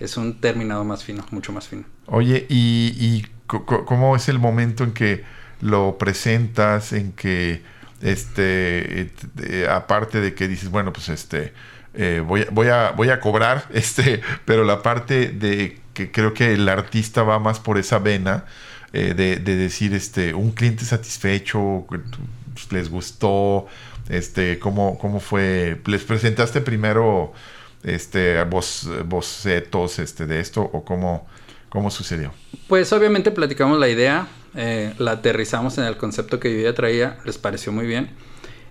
es 0.00 0.16
un 0.16 0.40
terminado 0.40 0.82
más 0.84 1.04
fino, 1.04 1.24
mucho 1.30 1.52
más 1.52 1.68
fino. 1.68 1.84
Oye, 2.06 2.46
¿y, 2.48 3.26
cómo 3.46 4.16
es 4.16 4.28
el 4.28 4.38
momento 4.38 4.82
en 4.82 4.92
que 4.92 5.24
lo 5.60 5.98
presentas, 5.98 6.92
en 6.92 7.12
que, 7.12 7.62
este, 8.00 9.12
aparte 9.68 10.20
de 10.20 10.34
que 10.34 10.48
dices, 10.48 10.70
bueno, 10.70 10.92
pues 10.92 11.10
este, 11.10 11.52
eh, 11.94 12.22
voy, 12.26 12.46
voy, 12.50 12.68
a, 12.68 12.92
voy 12.92 13.10
a 13.10 13.20
cobrar, 13.20 13.66
este, 13.72 14.22
pero 14.46 14.64
la 14.64 14.82
parte 14.82 15.28
de 15.28 15.78
que 15.92 16.10
creo 16.10 16.32
que 16.32 16.54
el 16.54 16.68
artista 16.68 17.22
va 17.22 17.38
más 17.38 17.60
por 17.60 17.78
esa 17.78 17.98
vena, 17.98 18.46
eh, 18.92 19.14
de, 19.14 19.36
de, 19.36 19.56
decir, 19.56 19.92
este, 19.94 20.34
un 20.34 20.50
cliente 20.52 20.84
satisfecho, 20.84 21.86
les 22.70 22.88
gustó, 22.88 23.66
este, 24.08 24.58
cómo, 24.58 24.98
cómo 24.98 25.20
fue, 25.20 25.80
les 25.86 26.02
presentaste 26.04 26.60
primero 26.60 27.32
este, 27.82 28.42
bocetos 28.44 29.98
este, 29.98 30.26
de 30.26 30.40
esto 30.40 30.62
o 30.62 30.84
cómo, 30.84 31.26
cómo 31.68 31.90
sucedió? 31.90 32.32
Pues 32.68 32.92
obviamente 32.92 33.30
platicamos 33.30 33.78
la 33.78 33.88
idea, 33.88 34.28
eh, 34.54 34.94
la 34.98 35.12
aterrizamos 35.12 35.78
en 35.78 35.84
el 35.84 35.96
concepto 35.96 36.38
que 36.40 36.54
yo 36.54 36.62
ya 36.68 36.74
traía, 36.74 37.18
les 37.24 37.38
pareció 37.38 37.72
muy 37.72 37.86
bien. 37.86 38.10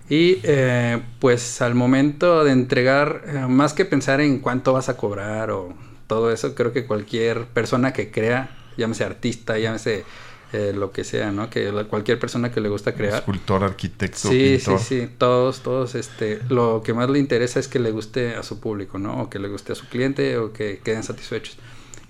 Y 0.08 0.40
eh, 0.42 1.00
pues 1.20 1.62
al 1.62 1.76
momento 1.76 2.42
de 2.42 2.50
entregar, 2.50 3.22
eh, 3.26 3.46
más 3.48 3.74
que 3.74 3.84
pensar 3.84 4.20
en 4.20 4.40
cuánto 4.40 4.72
vas 4.72 4.88
a 4.88 4.96
cobrar 4.96 5.52
o 5.52 5.72
todo 6.08 6.32
eso, 6.32 6.56
creo 6.56 6.72
que 6.72 6.84
cualquier 6.84 7.46
persona 7.46 7.92
que 7.92 8.10
crea, 8.10 8.50
llámese 8.76 9.04
artista, 9.04 9.56
llámese 9.56 10.04
eh, 10.52 10.72
lo 10.74 10.90
que 10.92 11.04
sea, 11.04 11.30
¿no? 11.30 11.48
Que 11.48 11.70
cualquier 11.88 12.18
persona 12.18 12.50
que 12.50 12.60
le 12.60 12.68
gusta 12.68 12.94
crear. 12.94 13.14
Escultor, 13.18 13.64
arquitecto, 13.64 14.28
sí, 14.28 14.56
pintor. 14.56 14.78
Sí, 14.78 15.00
sí, 15.00 15.08
todos, 15.16 15.60
todos, 15.60 15.94
este, 15.94 16.40
lo 16.48 16.82
que 16.84 16.92
más 16.92 17.08
le 17.08 17.18
interesa 17.18 17.60
es 17.60 17.68
que 17.68 17.78
le 17.78 17.90
guste 17.90 18.34
a 18.34 18.42
su 18.42 18.60
público, 18.60 18.98
¿no? 18.98 19.22
O 19.22 19.30
que 19.30 19.38
le 19.38 19.48
guste 19.48 19.72
a 19.72 19.74
su 19.76 19.88
cliente 19.88 20.36
o 20.38 20.52
que 20.52 20.80
queden 20.82 21.02
satisfechos. 21.02 21.56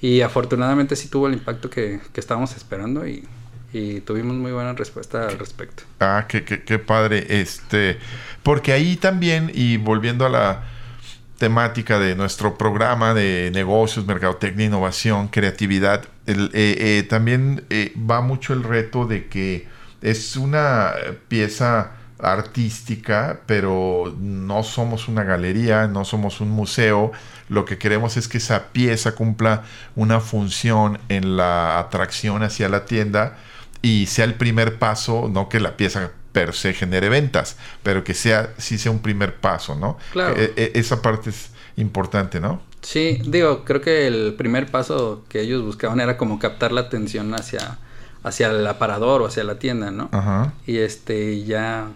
Y 0.00 0.22
afortunadamente 0.22 0.96
sí 0.96 1.08
tuvo 1.08 1.26
el 1.26 1.34
impacto 1.34 1.68
que, 1.68 2.00
que 2.12 2.20
estábamos 2.20 2.56
esperando 2.56 3.06
y, 3.06 3.28
y 3.72 4.00
tuvimos 4.00 4.36
muy 4.36 4.52
buena 4.52 4.72
respuesta 4.72 5.28
al 5.28 5.38
respecto. 5.38 5.82
Ah, 6.00 6.24
qué, 6.26 6.42
qué, 6.42 6.62
qué 6.64 6.78
padre. 6.78 7.26
Este, 7.28 7.98
porque 8.42 8.72
ahí 8.72 8.96
también, 8.96 9.50
y 9.52 9.76
volviendo 9.76 10.24
a 10.24 10.30
la 10.30 10.64
temática 11.36 11.98
de 11.98 12.14
nuestro 12.16 12.58
programa 12.58 13.14
de 13.14 13.50
negocios, 13.52 14.06
mercadotecnia, 14.06 14.66
innovación, 14.66 15.28
creatividad, 15.28 16.04
eh, 16.26 16.48
eh, 16.52 17.06
también 17.08 17.64
eh, 17.70 17.92
va 17.98 18.20
mucho 18.20 18.52
el 18.52 18.62
reto 18.62 19.06
de 19.06 19.28
que 19.28 19.66
es 20.02 20.36
una 20.36 20.92
pieza 21.28 21.92
artística, 22.18 23.40
pero 23.46 24.14
no 24.18 24.62
somos 24.62 25.08
una 25.08 25.24
galería, 25.24 25.86
no 25.88 26.04
somos 26.04 26.40
un 26.40 26.50
museo. 26.50 27.12
Lo 27.48 27.64
que 27.64 27.78
queremos 27.78 28.16
es 28.16 28.28
que 28.28 28.38
esa 28.38 28.68
pieza 28.68 29.14
cumpla 29.14 29.64
una 29.96 30.20
función 30.20 30.98
en 31.08 31.36
la 31.36 31.78
atracción 31.78 32.42
hacia 32.42 32.68
la 32.68 32.84
tienda 32.84 33.36
y 33.82 34.06
sea 34.06 34.26
el 34.26 34.34
primer 34.34 34.78
paso, 34.78 35.30
no 35.32 35.48
que 35.48 35.60
la 35.60 35.76
pieza 35.76 36.12
per 36.32 36.54
se 36.54 36.74
genere 36.74 37.08
ventas, 37.08 37.56
pero 37.82 38.04
que 38.04 38.14
sea, 38.14 38.50
sí 38.58 38.78
sea 38.78 38.92
un 38.92 39.00
primer 39.00 39.36
paso, 39.36 39.74
¿no? 39.74 39.98
Claro. 40.12 40.36
E, 40.36 40.52
e, 40.56 40.72
esa 40.74 41.02
parte 41.02 41.30
es 41.30 41.50
importante, 41.76 42.38
¿no? 42.38 42.62
Sí, 42.82 43.20
digo, 43.24 43.64
creo 43.64 43.80
que 43.80 44.06
el 44.06 44.34
primer 44.34 44.70
paso 44.70 45.22
que 45.28 45.40
ellos 45.40 45.62
buscaban 45.62 46.00
era 46.00 46.16
como 46.16 46.38
captar 46.38 46.72
la 46.72 46.82
atención 46.82 47.34
hacia, 47.34 47.78
hacia 48.22 48.48
el 48.48 48.66
aparador 48.66 49.22
o 49.22 49.26
hacia 49.26 49.44
la 49.44 49.58
tienda, 49.58 49.90
¿no? 49.90 50.08
Ajá. 50.12 50.54
Y 50.66 50.78
este, 50.78 51.44
ya, 51.44 51.88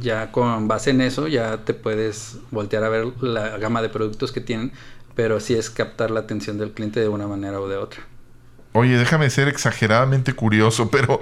ya 0.00 0.32
con 0.32 0.68
base 0.68 0.90
en 0.90 1.00
eso, 1.00 1.28
ya 1.28 1.58
te 1.58 1.74
puedes 1.74 2.38
voltear 2.50 2.84
a 2.84 2.88
ver 2.88 3.06
la 3.22 3.58
gama 3.58 3.82
de 3.82 3.88
productos 3.88 4.32
que 4.32 4.40
tienen, 4.40 4.72
pero 5.14 5.40
sí 5.40 5.54
es 5.54 5.70
captar 5.70 6.10
la 6.10 6.20
atención 6.20 6.58
del 6.58 6.72
cliente 6.72 7.00
de 7.00 7.08
una 7.08 7.26
manera 7.26 7.60
o 7.60 7.68
de 7.68 7.76
otra. 7.76 8.02
Oye, 8.74 8.96
déjame 8.96 9.28
ser 9.28 9.48
exageradamente 9.48 10.32
curioso, 10.32 10.90
pero 10.90 11.20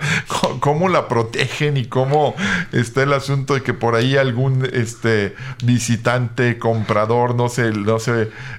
¿cómo 0.61 0.89
la 0.89 1.09
protegen 1.09 1.77
y 1.77 1.87
cómo 1.87 2.37
está 2.71 3.03
el 3.03 3.13
asunto 3.13 3.55
de 3.55 3.63
que 3.63 3.75
por 3.75 3.97
ahí 3.97 4.17
algún 4.17 4.69
este 4.73 5.35
visitante, 5.65 6.59
comprador, 6.59 7.35
no 7.35 7.49
se, 7.49 7.73
no 7.73 7.99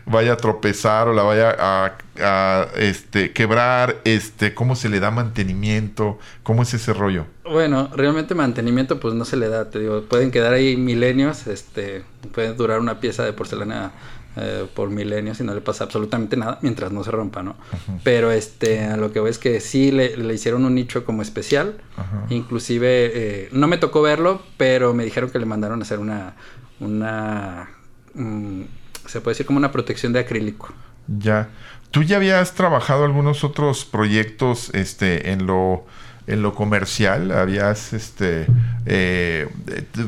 vaya 0.06 0.34
a 0.34 0.38
tropezar 0.38 1.08
o 1.08 1.14
la 1.14 1.24
vaya 1.24 1.56
a, 1.58 1.94
a, 2.20 2.68
este, 2.76 3.32
quebrar? 3.32 4.02
Este, 4.04 4.54
¿Cómo 4.54 4.76
se 4.76 4.90
le 4.90 5.00
da 5.00 5.10
mantenimiento? 5.10 6.20
¿Cómo 6.44 6.64
es 6.64 6.74
ese 6.74 6.92
rollo? 6.94 7.26
Bueno, 7.46 7.90
realmente 7.96 8.36
mantenimiento 8.36 9.00
pues 9.00 9.14
no 9.14 9.24
se 9.24 9.38
le 9.38 9.48
da, 9.48 9.70
te 9.70 9.80
digo, 9.80 10.04
pueden 10.04 10.32
quedar 10.32 10.54
ahí 10.54 10.76
milenios, 10.76 11.48
este, 11.48 12.04
puede 12.34 12.54
durar 12.56 12.82
una 12.82 13.00
pieza 13.00 13.24
de 13.24 13.32
porcelana 13.32 13.94
eh, 14.38 14.66
por 14.74 14.90
milenios 14.90 15.40
y 15.40 15.44
no 15.44 15.54
le 15.54 15.62
pasa 15.62 15.84
absolutamente 15.84 16.38
nada 16.38 16.58
mientras 16.62 16.92
no 16.92 17.04
se 17.04 17.12
rompa, 17.12 17.44
¿no? 17.44 17.56
Ajá. 17.72 18.00
Pero 18.04 18.32
este, 18.32 18.86
a 18.86 18.98
lo 18.98 19.12
que 19.12 19.20
veo 19.20 19.30
es 19.30 19.38
que 19.38 19.60
sí 19.60 19.92
le, 19.92 20.16
le 20.16 20.34
hicieron 20.34 20.64
un 20.66 20.76
nicho 20.76 21.04
como 21.06 21.22
especial. 21.22 21.82
Ajá. 21.98 22.26
Inclusive, 22.30 23.12
eh, 23.14 23.50
no 23.52 23.68
me 23.68 23.78
tocó 23.78 24.02
verlo, 24.02 24.42
pero 24.58 24.94
me 24.94 25.04
dijeron 25.04 25.30
que 25.30 25.40
le 25.40 25.46
mandaron 25.46 25.80
a 25.80 25.84
hacer 25.84 26.00
una, 26.00 26.36
una, 26.80 27.70
um, 28.16 28.66
se 29.06 29.22
puede 29.22 29.34
decir 29.34 29.46
como 29.46 29.58
una 29.58 29.72
protección 29.72 30.14
de 30.14 30.20
acrílico. 30.20 30.74
Ya. 31.08 31.50
¿Tú 31.92 32.04
ya 32.04 32.16
habías 32.16 32.54
trabajado 32.54 33.04
algunos 33.04 33.44
otros 33.44 33.84
proyectos 33.84 34.70
este, 34.74 35.32
en 35.32 35.46
lo 35.46 35.86
en 36.28 36.42
lo 36.44 36.54
comercial 36.54 37.32
habías 37.32 37.94
este 37.94 38.46
eh, 38.86 39.50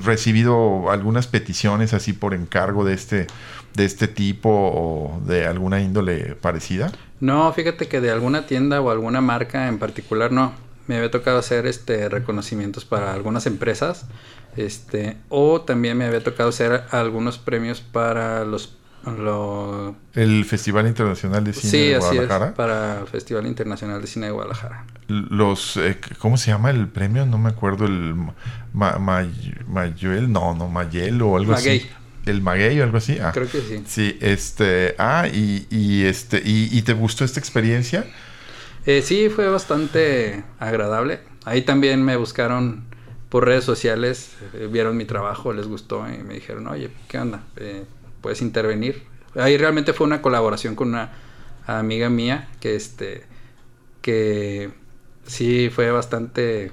recibido 0.04 0.92
algunas 0.92 1.28
peticiones 1.28 1.94
así 1.94 2.14
por 2.14 2.34
encargo 2.34 2.86
de 2.86 2.94
este 2.94 3.28
de 3.76 3.86
este 3.86 4.08
tipo 4.08 4.50
o 4.50 5.22
de 5.26 5.46
alguna 5.46 5.82
índole 5.82 6.36
parecida? 6.36 6.92
No, 7.20 7.52
fíjate 7.54 7.88
que 7.88 8.02
de 8.02 8.12
alguna 8.12 8.46
tienda 8.46 8.82
o 8.82 8.90
alguna 8.90 9.22
marca 9.22 9.68
en 9.68 9.80
particular 9.80 10.32
no. 10.32 10.54
me 10.88 10.98
había 10.98 11.12
tocado 11.12 11.40
hacer 11.40 11.66
este 11.66 12.10
reconocimientos 12.10 12.86
para 12.86 13.14
algunas 13.14 13.46
empresas. 13.46 14.06
Este, 14.56 15.18
o 15.30 15.62
también 15.62 15.98
me 15.98 16.06
había 16.06 16.24
tocado 16.24 16.50
hacer 16.50 16.84
algunos 16.92 17.38
premios 17.38 17.82
para 17.82 18.46
los 18.46 18.78
lo... 19.06 19.96
El 20.14 20.46
Festival 20.46 20.88
Internacional 20.88 21.44
de 21.44 21.54
Cine 21.54 21.78
de 21.78 21.98
Guadalajara. 21.98 22.46
Sí, 22.46 22.52
es, 22.52 22.56
para 22.56 23.00
el 23.02 23.08
Festival 23.08 23.48
Internacional 23.48 24.02
de 24.02 24.08
Cine 24.08 24.28
de 24.28 24.32
Guadalajara. 24.32 24.86
Los, 25.08 25.78
eh, 25.78 26.00
¿cómo 26.20 26.38
se 26.38 26.52
llama 26.52 26.70
el 26.70 26.88
premio? 26.88 27.26
No 27.26 27.38
me 27.38 27.50
acuerdo, 27.50 27.86
el 27.86 28.16
ma, 28.72 28.98
Mayuel, 29.68 30.32
no, 30.32 30.56
no, 30.56 30.70
Mayel 30.70 31.22
o 31.22 31.36
algo 31.36 31.54
así. 31.54 31.86
El 32.26 32.42
Maguey 32.42 32.80
o 32.80 32.84
algo 32.84 32.98
así. 32.98 33.18
Ah, 33.20 33.32
Creo 33.34 33.50
que 33.50 33.62
sí. 33.62 33.84
Sí, 33.88 34.18
este, 34.22 34.96
ah, 34.98 35.28
y, 35.32 35.68
y 35.70 36.06
este, 36.06 36.42
y, 36.44 36.82
¿te 36.82 36.94
gustó 36.94 37.26
esta 37.26 37.40
experiencia? 37.40 38.06
Eh, 38.86 39.02
sí, 39.02 39.30
fue 39.30 39.48
bastante 39.48 40.44
agradable. 40.60 41.20
Ahí 41.46 41.62
también 41.64 42.04
me 42.04 42.16
buscaron 42.16 42.86
por 43.30 43.46
redes 43.46 43.64
sociales, 43.64 44.32
eh, 44.54 44.68
vieron 44.72 44.96
mi 44.96 45.06
trabajo, 45.06 45.54
les 45.54 45.68
gustó 45.68 46.06
y 46.08 46.24
me 46.24 46.36
dijeron, 46.36 46.68
oye, 46.68 46.92
¿qué 47.08 47.18
onda? 47.18 47.44
Eh, 47.58 47.84
puedes 48.22 48.42
intervenir. 48.42 49.04
Ahí 49.36 49.58
realmente 49.58 49.94
fue 49.94 50.06
una 50.06 50.22
colaboración 50.22 50.76
con 50.76 50.90
una 50.90 51.12
amiga 51.66 52.10
mía 52.10 52.50
que 52.60 52.76
este 52.76 53.24
que 54.02 54.70
sí 55.26 55.70
fue 55.74 55.92
bastante 55.92 56.72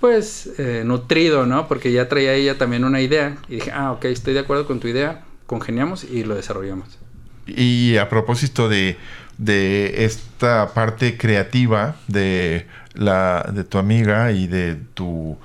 pues 0.00 0.50
eh, 0.58 0.82
nutrido, 0.84 1.46
¿no? 1.46 1.68
Porque 1.68 1.92
ya 1.92 2.08
traía 2.08 2.32
ella 2.34 2.56
también 2.56 2.84
una 2.84 3.00
idea 3.00 3.36
y 3.48 3.56
dije, 3.56 3.70
ah, 3.72 3.92
ok, 3.92 4.06
estoy 4.06 4.34
de 4.34 4.40
acuerdo 4.40 4.66
con 4.66 4.80
tu 4.80 4.88
idea, 4.88 5.22
congeniamos 5.46 6.04
y 6.04 6.24
lo 6.24 6.34
desarrollamos. 6.34 6.98
Y 7.46 7.96
a 7.96 8.08
propósito 8.08 8.68
de, 8.68 8.96
de 9.36 10.04
esta 10.04 10.72
parte 10.74 11.18
creativa 11.18 11.96
de, 12.08 12.66
la, 12.94 13.50
de 13.52 13.64
tu 13.64 13.78
amiga 13.78 14.32
y 14.32 14.46
de 14.46 14.76
tu 14.94 15.38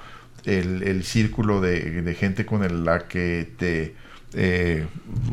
el, 0.46 0.84
el 0.84 1.04
círculo 1.04 1.60
de, 1.60 2.02
de, 2.02 2.14
gente 2.14 2.46
con 2.46 2.86
la 2.86 3.08
que 3.08 3.50
te 3.58 3.96
eh, 4.34 4.86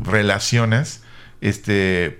relacionas, 0.03 1.03
este, 1.41 2.19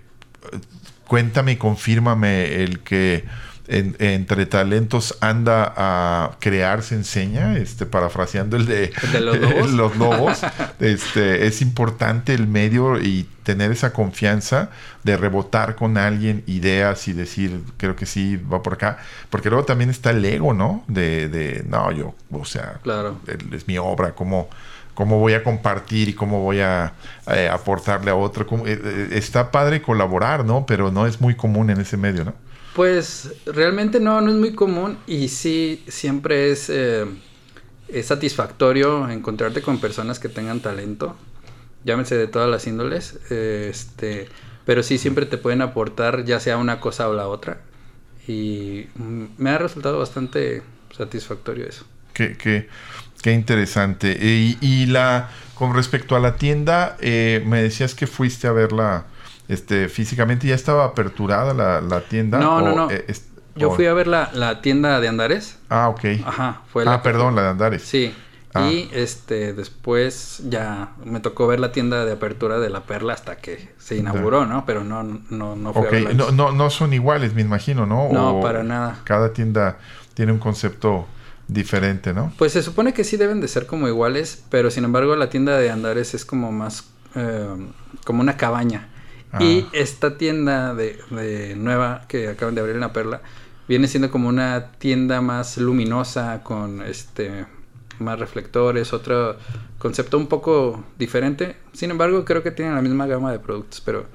cuéntame 1.07 1.53
y 1.53 1.55
confírmame 1.55 2.63
el 2.63 2.79
que 2.79 3.24
entre 3.67 4.46
talentos 4.46 5.17
anda 5.22 5.74
a 5.77 6.32
crear 6.39 6.84
se 6.84 6.96
enseña, 6.96 7.58
este, 7.58 7.86
parafraseando 7.86 8.58
el 8.58 8.65
de, 8.65 8.91
los 9.22 9.96
lobos. 9.98 10.41
este, 10.79 11.48
es 11.48 11.62
importante 11.62 12.34
el 12.34 12.48
medio 12.48 13.00
y 13.00 13.27
tener 13.43 13.72
esa 13.72 13.93
confianza 13.93 14.70
de 15.03 15.15
rebotar 15.17 15.75
con 15.75 15.98
alguien 15.98 16.43
ideas 16.48 17.08
y 17.08 17.13
decir, 17.13 17.62
creo 17.77 17.96
que 17.96 18.05
sí, 18.05 18.36
va 18.36 18.62
por 18.62 18.74
acá. 18.74 18.98
Porque 19.29 19.50
luego 19.50 19.65
también 19.65 19.89
está 19.89 20.12
el 20.12 20.24
ego, 20.25 20.53
¿no? 20.53 20.84
De, 20.88 21.29
de 21.29 21.63
no, 21.67 21.91
yo, 21.91 22.15
o 22.32 22.46
sea, 22.46 22.79
claro. 22.84 23.20
es 23.51 23.67
mi 23.67 23.77
obra, 23.77 24.13
como 24.13 24.50
cómo 24.93 25.20
voy 25.20 25.34
a 25.34 25.43
compartir 25.43 26.10
y 26.10 26.13
cómo 26.13 26.41
voy 26.41 26.60
a 26.60 26.93
eh, 27.27 27.50
aportarle 27.51 28.12
a 28.12 28.15
otro. 28.15 28.46
Eh, 28.65 28.79
eh, 28.84 29.08
está 29.13 29.51
padre 29.51 29.82
colaborar, 29.82 30.46
¿no? 30.46 30.65
Pero 30.65 30.91
no 30.91 31.08
es 31.08 31.20
muy 31.20 31.36
común 31.36 31.70
en 31.70 31.82
ese 31.82 31.98
medio, 31.98 32.25
¿no? 32.25 32.34
Pues 32.75 33.34
realmente 33.46 34.00
no, 34.00 34.22
no 34.22 34.32
es 34.32 34.38
muy 34.38 34.53
común 34.53 34.98
y 35.06 35.27
sí, 35.27 35.84
siempre 35.88 36.51
es, 36.51 36.70
es 36.70 38.06
satisfactorio 38.06 39.10
encontrarte 39.10 39.62
con 39.62 39.80
personas 39.80 40.20
que 40.20 40.30
tengan 40.30 40.60
talento, 40.60 41.15
llámese 41.84 42.18
de 42.18 42.27
todas 42.27 42.50
las 42.50 42.65
índoles, 42.65 43.20
este, 43.32 44.27
pero 44.65 44.82
sí 44.82 44.98
siempre 44.98 45.27
te 45.27 45.38
pueden 45.38 45.62
aportar 45.62 46.25
ya 46.25 46.39
sea 46.39 46.58
una 46.58 46.80
cosa 46.80 47.10
o 47.10 47.13
la 47.13 47.27
otra 47.27 47.62
y 48.27 48.88
me 49.38 49.51
ha 49.51 49.58
resultado 49.60 50.00
bastante 50.00 50.63
satisfactorio 50.98 51.68
eso. 51.68 51.86
Que, 52.13 52.38
que 52.38 52.70
Qué 53.24 53.32
interesante. 53.32 54.18
Y, 54.20 54.86
la 54.88 55.30
con 55.56 55.74
respecto 55.74 56.18
a 56.18 56.20
la 56.20 56.36
tienda, 56.36 56.98
eh, 57.00 57.42
me 57.46 57.63
decías 57.63 57.96
que 57.96 58.06
fuiste 58.06 58.47
a 58.47 58.52
verla 58.52 59.06
este, 59.47 59.89
físicamente. 59.89 60.47
¿Ya 60.47 60.56
estaba 60.56 60.86
aperturada 60.86 61.53
la, 61.53 62.01
tienda? 62.01 62.39
No, 62.39 62.62
no, 62.62 62.75
no. 62.75 62.91
Eh, 62.91 63.06
Yo 63.56 63.71
fui 63.71 63.86
a 63.86 63.93
ver 63.93 64.08
la, 64.08 64.62
tienda 64.62 64.99
de 64.99 65.08
Andares. 65.08 65.58
Ah, 65.69 65.89
ok. 65.89 66.06
Ajá, 66.25 66.62
fue 66.71 66.86
la 66.86 66.95
Ah, 66.95 67.03
perdón, 67.03 67.36
la 67.36 67.43
de 67.43 67.49
Andares. 67.49 67.84
Sí. 67.84 68.13
Ah. 68.56 68.69
Y 68.71 68.88
este 68.93 69.53
después 69.53 70.43
ya 70.47 70.91
me 71.03 71.19
tocó 71.19 71.47
ver 71.47 71.60
la 71.60 71.71
tienda 71.71 72.06
de 72.06 72.12
apertura 72.12 72.60
de 72.60 72.69
la 72.69 72.82
Perla 72.82 73.13
hasta 73.13 73.38
que 73.38 73.73
se 73.79 73.95
inauguró, 73.97 74.45
¿no? 74.45 74.63
Pero 74.67 74.84
no, 74.84 75.01
no, 75.01 75.56
no 75.56 75.73
fue 75.73 76.13
no, 76.13 76.32
no, 76.32 76.51
no 76.51 76.69
son 76.69 76.93
iguales, 76.93 77.34
me 77.34 77.41
imagino, 77.41 77.88
¿no? 77.88 78.10
No, 78.12 78.41
para 78.41 78.63
nada. 78.63 78.99
Cada 79.06 79.34
tienda 79.34 79.79
tiene 80.13 80.32
un 80.32 80.38
concepto 80.38 81.08
diferente, 81.47 82.13
¿no? 82.13 82.32
Pues 82.38 82.53
se 82.53 82.62
supone 82.62 82.93
que 82.93 83.03
sí 83.03 83.17
deben 83.17 83.41
de 83.41 83.47
ser 83.47 83.65
como 83.65 83.88
iguales, 83.88 84.43
pero 84.49 84.69
sin 84.69 84.84
embargo 84.84 85.15
la 85.15 85.29
tienda 85.29 85.58
de 85.58 85.71
Andares 85.71 86.13
es 86.13 86.23
como 86.23 86.51
más 86.51 86.86
eh, 87.15 87.47
como 88.06 88.21
una 88.21 88.38
cabaña. 88.38 88.89
Ah. 89.34 89.43
Y 89.43 89.67
esta 89.74 90.17
tienda 90.17 90.76
de, 90.76 91.56
nueva 91.58 92.06
que 92.08 92.30
acaban 92.30 92.56
de 92.56 92.62
abrir 92.62 92.76
en 92.76 92.82
la 92.82 92.93
Perla 92.93 93.22
viene 93.67 93.88
siendo 93.88 94.12
como 94.12 94.30
una 94.30 94.72
tienda 94.74 95.22
más 95.22 95.58
luminosa 95.58 96.43
con 96.43 96.82
este 96.84 97.48
más 98.00 98.19
reflectores, 98.19 98.93
otro 98.93 99.38
concepto 99.80 100.17
un 100.17 100.28
poco 100.28 100.84
diferente. 100.98 101.58
Sin 101.74 101.91
embargo, 101.91 102.26
creo 102.26 102.43
que 102.43 102.52
tienen 102.52 102.76
la 102.76 102.82
misma 102.82 103.08
gama 103.08 103.32
de 103.32 103.39
productos, 103.39 103.82
pero 103.82 104.06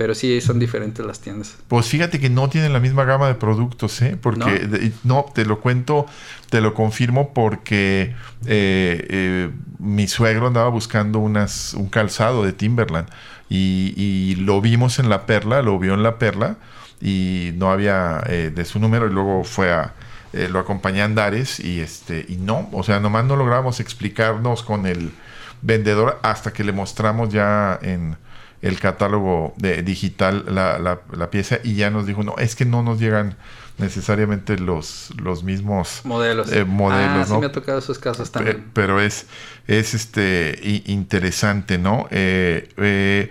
pero 0.00 0.14
sí 0.14 0.40
son 0.40 0.58
diferentes 0.58 1.04
las 1.04 1.20
tiendas. 1.20 1.58
Pues 1.68 1.86
fíjate 1.86 2.18
que 2.18 2.30
no 2.30 2.48
tienen 2.48 2.72
la 2.72 2.80
misma 2.80 3.04
gama 3.04 3.28
de 3.28 3.34
productos, 3.34 4.00
¿eh? 4.00 4.16
Porque 4.18 4.92
no, 5.04 5.26
te 5.34 5.44
lo 5.44 5.60
cuento, 5.60 6.06
te 6.48 6.62
lo 6.62 6.72
confirmo 6.72 7.34
porque 7.34 8.14
eh, 8.46 9.06
eh, 9.10 9.50
mi 9.78 10.08
suegro 10.08 10.46
andaba 10.46 10.70
buscando 10.70 11.18
unas, 11.18 11.74
un 11.74 11.90
calzado 11.90 12.42
de 12.42 12.54
Timberland 12.54 13.10
y, 13.50 14.36
lo 14.36 14.62
vimos 14.62 14.98
en 15.00 15.10
la 15.10 15.26
perla, 15.26 15.60
lo 15.60 15.78
vio 15.78 15.92
en 15.92 16.02
la 16.02 16.18
perla 16.18 16.56
y 17.02 17.50
no 17.56 17.70
había 17.70 18.22
eh, 18.26 18.50
de 18.54 18.64
su 18.64 18.78
número 18.78 19.06
y 19.06 19.10
luego 19.10 19.44
fue 19.44 19.70
a 19.70 19.92
lo 20.32 20.60
acompañé 20.60 21.02
a 21.02 21.04
Andares 21.04 21.60
y 21.60 21.80
este 21.80 22.24
y 22.26 22.36
no, 22.36 22.70
o 22.72 22.82
sea, 22.82 23.00
nomás 23.00 23.26
no 23.26 23.36
logramos 23.36 23.80
explicarnos 23.80 24.62
con 24.62 24.86
el 24.86 25.12
vendedor 25.60 26.18
hasta 26.22 26.54
que 26.54 26.64
le 26.64 26.72
mostramos 26.72 27.28
ya 27.28 27.78
en 27.82 28.16
el 28.62 28.78
catálogo 28.78 29.54
de, 29.56 29.82
digital, 29.82 30.44
la, 30.48 30.78
la, 30.78 31.30
pieza, 31.30 31.58
y 31.64 31.74
ya 31.74 31.90
nos 31.90 32.06
dijo, 32.06 32.22
no, 32.22 32.36
es 32.38 32.54
que 32.54 32.64
no 32.64 32.82
nos 32.82 33.00
llegan 33.00 33.36
necesariamente 33.78 34.58
los, 34.58 35.10
los 35.16 35.42
mismos 35.42 36.02
modelos. 36.04 36.52
Eh, 36.52 36.64
modelos 36.64 37.30
ah, 37.30 37.34
sí 37.34 37.38
me 37.38 37.46
ha 37.46 37.52
tocado 37.52 37.78
esos 37.78 37.98
casos 37.98 38.30
también. 38.30 38.66
pero 38.74 39.00
es, 39.00 39.26
es 39.66 39.94
este 39.94 40.82
interesante, 40.86 41.78
¿no? 41.78 42.06
Eh, 42.10 42.68
eh, 42.76 43.30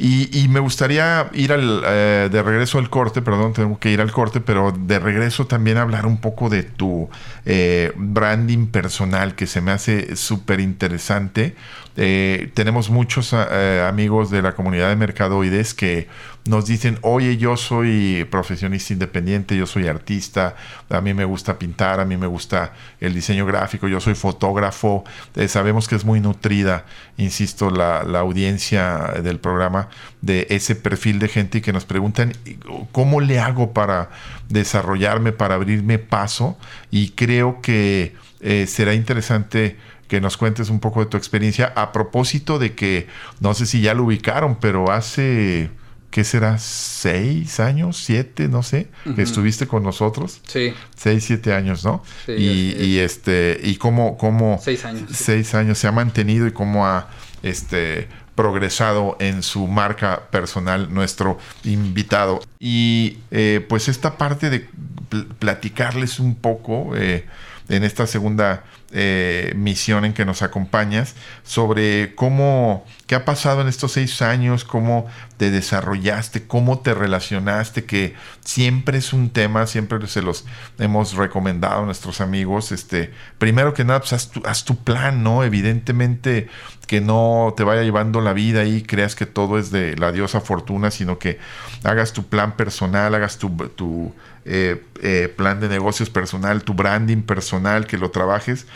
y, 0.00 0.46
me 0.48 0.60
gustaría 0.60 1.28
ir 1.32 1.52
al, 1.52 1.80
de 2.30 2.42
regreso 2.44 2.78
al 2.78 2.88
corte, 2.88 3.20
perdón, 3.20 3.52
tengo 3.52 3.80
que 3.80 3.90
ir 3.90 4.00
al 4.00 4.12
corte, 4.12 4.40
pero 4.40 4.70
de 4.70 5.00
regreso 5.00 5.48
también 5.48 5.76
hablar 5.76 6.06
un 6.06 6.20
poco 6.20 6.48
de 6.48 6.62
tu 6.62 7.08
branding 7.96 8.68
personal, 8.68 9.34
que 9.34 9.48
se 9.48 9.60
me 9.60 9.72
hace 9.72 10.14
súper 10.14 10.60
interesante. 10.60 11.56
Eh, 12.00 12.52
tenemos 12.54 12.90
muchos 12.90 13.32
eh, 13.32 13.84
amigos 13.84 14.30
de 14.30 14.40
la 14.40 14.54
comunidad 14.54 14.88
de 14.88 14.94
mercadoides 14.94 15.74
que 15.74 16.06
nos 16.46 16.64
dicen, 16.66 16.96
oye, 17.02 17.38
yo 17.38 17.56
soy 17.56 18.24
profesionista 18.30 18.92
independiente, 18.92 19.56
yo 19.56 19.66
soy 19.66 19.88
artista, 19.88 20.54
a 20.90 21.00
mí 21.00 21.12
me 21.12 21.24
gusta 21.24 21.58
pintar, 21.58 21.98
a 21.98 22.04
mí 22.04 22.16
me 22.16 22.28
gusta 22.28 22.72
el 23.00 23.14
diseño 23.14 23.44
gráfico, 23.46 23.88
yo 23.88 24.00
soy 24.00 24.14
fotógrafo. 24.14 25.02
Eh, 25.34 25.48
sabemos 25.48 25.88
que 25.88 25.96
es 25.96 26.04
muy 26.04 26.20
nutrida, 26.20 26.86
insisto, 27.16 27.68
la, 27.68 28.04
la, 28.04 28.20
audiencia 28.20 29.14
del 29.20 29.40
programa 29.40 29.88
de 30.22 30.46
ese 30.50 30.76
perfil 30.76 31.18
de 31.18 31.26
gente 31.26 31.58
y 31.58 31.60
que 31.62 31.72
nos 31.72 31.84
preguntan, 31.84 32.32
¿cómo 32.92 33.20
le 33.20 33.40
hago 33.40 33.72
para 33.72 34.10
desarrollarme, 34.48 35.32
para 35.32 35.56
abrirme 35.56 35.98
paso? 35.98 36.56
Y 36.92 37.10
creo 37.10 37.60
que 37.60 38.14
será 38.40 38.94
interesante 38.94 39.76
que 40.08 40.20
nos 40.20 40.36
cuentes 40.36 40.70
un 40.70 40.80
poco 40.80 41.00
de 41.00 41.06
tu 41.06 41.16
experiencia 41.16 41.72
a 41.76 41.92
propósito 41.92 42.58
de 42.58 42.74
que, 42.74 43.06
no 43.40 43.54
sé 43.54 43.66
si 43.66 43.80
ya 43.80 43.94
lo 43.94 44.04
ubicaron, 44.04 44.56
pero 44.58 44.90
hace, 44.90 45.70
¿qué 46.10 46.24
será? 46.24 46.58
¿Seis 46.58 47.60
años? 47.60 48.02
¿Siete? 48.02 48.48
No 48.48 48.62
sé, 48.62 48.88
estuviste 49.18 49.66
con 49.66 49.82
nosotros. 49.82 50.40
Sí. 50.46 50.72
Seis, 50.96 51.24
siete 51.24 51.52
años, 51.52 51.84
¿no? 51.84 52.02
Sí, 52.24 52.32
y, 52.32 52.98
este, 52.98 53.60
y 53.62 53.76
cómo, 53.76 54.16
cómo... 54.16 54.58
Seis 54.62 54.84
años. 54.84 55.10
Seis 55.12 55.54
años 55.54 55.78
se 55.78 55.86
ha 55.86 55.92
mantenido 55.92 56.46
y 56.46 56.52
cómo 56.52 56.86
ha, 56.86 57.10
este 57.42 58.08
progresado 58.34 59.16
en 59.18 59.42
su 59.42 59.66
marca 59.66 60.28
personal 60.30 60.94
nuestro 60.94 61.38
invitado. 61.64 62.40
Y 62.60 63.18
eh, 63.32 63.66
pues 63.68 63.88
esta 63.88 64.16
parte 64.16 64.48
de 64.48 64.68
platicarles 65.40 66.20
un 66.20 66.36
poco 66.36 66.92
eh, 66.94 67.26
en 67.68 67.84
esta 67.84 68.06
segunda 68.06 68.64
eh, 68.90 69.52
misión 69.54 70.06
en 70.06 70.14
que 70.14 70.24
nos 70.24 70.40
acompañas 70.40 71.14
sobre 71.44 72.14
cómo, 72.14 72.86
qué 73.06 73.14
ha 73.14 73.26
pasado 73.26 73.60
en 73.60 73.68
estos 73.68 73.92
seis 73.92 74.22
años, 74.22 74.64
cómo 74.64 75.06
te 75.36 75.50
desarrollaste, 75.50 76.46
cómo 76.46 76.78
te 76.78 76.94
relacionaste, 76.94 77.84
que 77.84 78.14
siempre 78.40 78.96
es 78.96 79.12
un 79.12 79.28
tema, 79.28 79.66
siempre 79.66 80.04
se 80.06 80.22
los 80.22 80.46
hemos 80.78 81.14
recomendado 81.14 81.82
a 81.82 81.84
nuestros 81.84 82.22
amigos. 82.22 82.72
Este, 82.72 83.12
primero 83.38 83.74
que 83.74 83.84
nada, 83.84 84.00
pues 84.00 84.14
haz 84.14 84.30
tu, 84.30 84.42
haz 84.46 84.64
tu 84.64 84.76
plan, 84.76 85.22
¿no? 85.22 85.44
Evidentemente 85.44 86.48
que 86.86 87.02
no 87.02 87.52
te 87.54 87.64
vaya 87.64 87.82
llevando 87.82 88.22
la 88.22 88.32
vida 88.32 88.64
y 88.64 88.82
creas 88.82 89.14
que 89.14 89.26
todo 89.26 89.58
es 89.58 89.70
de 89.70 89.96
la 89.96 90.10
diosa 90.12 90.40
fortuna, 90.40 90.90
sino 90.90 91.18
que 91.18 91.38
hagas 91.84 92.14
tu 92.14 92.26
plan 92.26 92.56
personal, 92.56 93.14
hagas 93.14 93.36
tu, 93.36 93.50
tu 93.76 94.14
eh, 94.50 94.82
eh, 95.02 95.30
plan 95.36 95.60
de 95.60 95.68
negocios 95.68 96.08
personal, 96.08 96.64
tu 96.64 96.72
branding 96.72 97.20
personal, 97.20 97.86
que 97.86 97.98
lo 97.98 98.10
trabajes. 98.10 98.66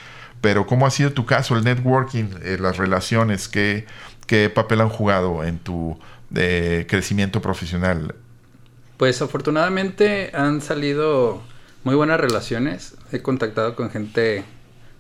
Pero 0.43 0.67
¿cómo 0.67 0.87
ha 0.87 0.91
sido 0.91 1.15
tu 1.15 1.25
caso, 1.25 1.57
el 1.57 1.65
networking, 1.65 2.25
eh, 2.43 2.59
las 2.61 2.77
relaciones? 2.77 3.49
¿qué, 3.49 3.87
¿Qué 4.27 4.51
papel 4.51 4.83
han 4.83 4.91
jugado 4.91 5.43
en 5.45 5.59
tu 5.59 5.99
crecimiento 6.31 7.41
profesional? 7.41 8.15
Pues 8.99 9.23
afortunadamente 9.23 10.31
han 10.35 10.61
salido 10.61 11.41
muy 11.85 11.95
buenas 11.95 12.21
relaciones. 12.21 12.95
He 13.11 13.23
contactado 13.23 13.75
con 13.75 13.89
gente 13.89 14.45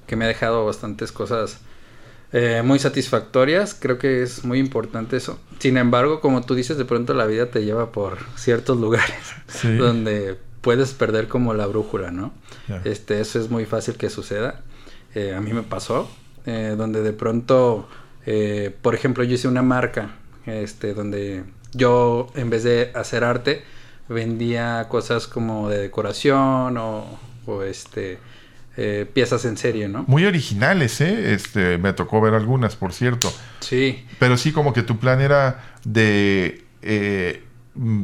que 0.06 0.16
me 0.16 0.24
ha 0.24 0.28
dejado 0.28 0.64
bastantes 0.64 1.12
cosas 1.12 1.60
muy 2.64 2.78
satisfactorias. 2.78 3.74
Creo 3.74 3.98
que 3.98 4.22
es 4.22 4.44
muy 4.44 4.58
importante 4.58 5.18
eso. 5.18 5.38
Sin 5.58 5.76
embargo, 5.76 6.20
como 6.22 6.40
tú 6.42 6.54
dices, 6.54 6.78
de 6.78 6.86
pronto 6.86 7.12
la 7.12 7.26
vida 7.26 7.50
te 7.50 7.62
lleva 7.62 7.92
por 7.92 8.18
ciertos 8.36 8.78
lugares 8.78 9.34
donde 9.78 10.38
puedes 10.62 10.92
perder 10.92 11.28
como 11.28 11.52
la 11.52 11.66
brújula, 11.66 12.10
¿no? 12.10 12.32
Este, 12.84 13.20
eso 13.20 13.38
es 13.38 13.50
muy 13.50 13.66
fácil 13.66 13.96
que 13.96 14.08
suceda. 14.08 14.62
Eh, 15.14 15.34
a 15.34 15.40
mí 15.40 15.52
me 15.52 15.62
pasó, 15.62 16.10
eh, 16.46 16.74
donde 16.78 17.02
de 17.02 17.12
pronto, 17.12 17.86
eh, 18.24 18.74
por 18.80 18.94
ejemplo, 18.94 19.24
yo 19.24 19.34
hice 19.34 19.48
una 19.48 19.62
marca, 19.62 20.16
este, 20.46 20.94
donde 20.94 21.44
yo 21.74 22.28
en 22.34 22.48
vez 22.48 22.62
de 22.62 22.92
hacer 22.94 23.24
arte, 23.24 23.64
vendía 24.08 24.86
cosas 24.88 25.26
como 25.26 25.68
de 25.68 25.78
decoración 25.78 26.78
o, 26.78 27.18
o 27.46 27.62
este, 27.62 28.18
piezas 29.12 29.44
en 29.44 29.56
serie, 29.56 29.88
¿no? 29.88 30.04
Muy 30.06 30.24
originales, 30.24 31.00
¿eh? 31.00 31.34
Este, 31.34 31.76
me 31.76 31.92
tocó 31.92 32.20
ver 32.20 32.34
algunas, 32.34 32.76
por 32.76 32.92
cierto. 32.92 33.32
Sí. 33.60 34.06
Pero 34.18 34.36
sí, 34.36 34.52
como 34.52 34.72
que 34.72 34.82
tu 34.82 34.98
plan 34.98 35.20
era 35.20 35.74
de, 35.84 36.64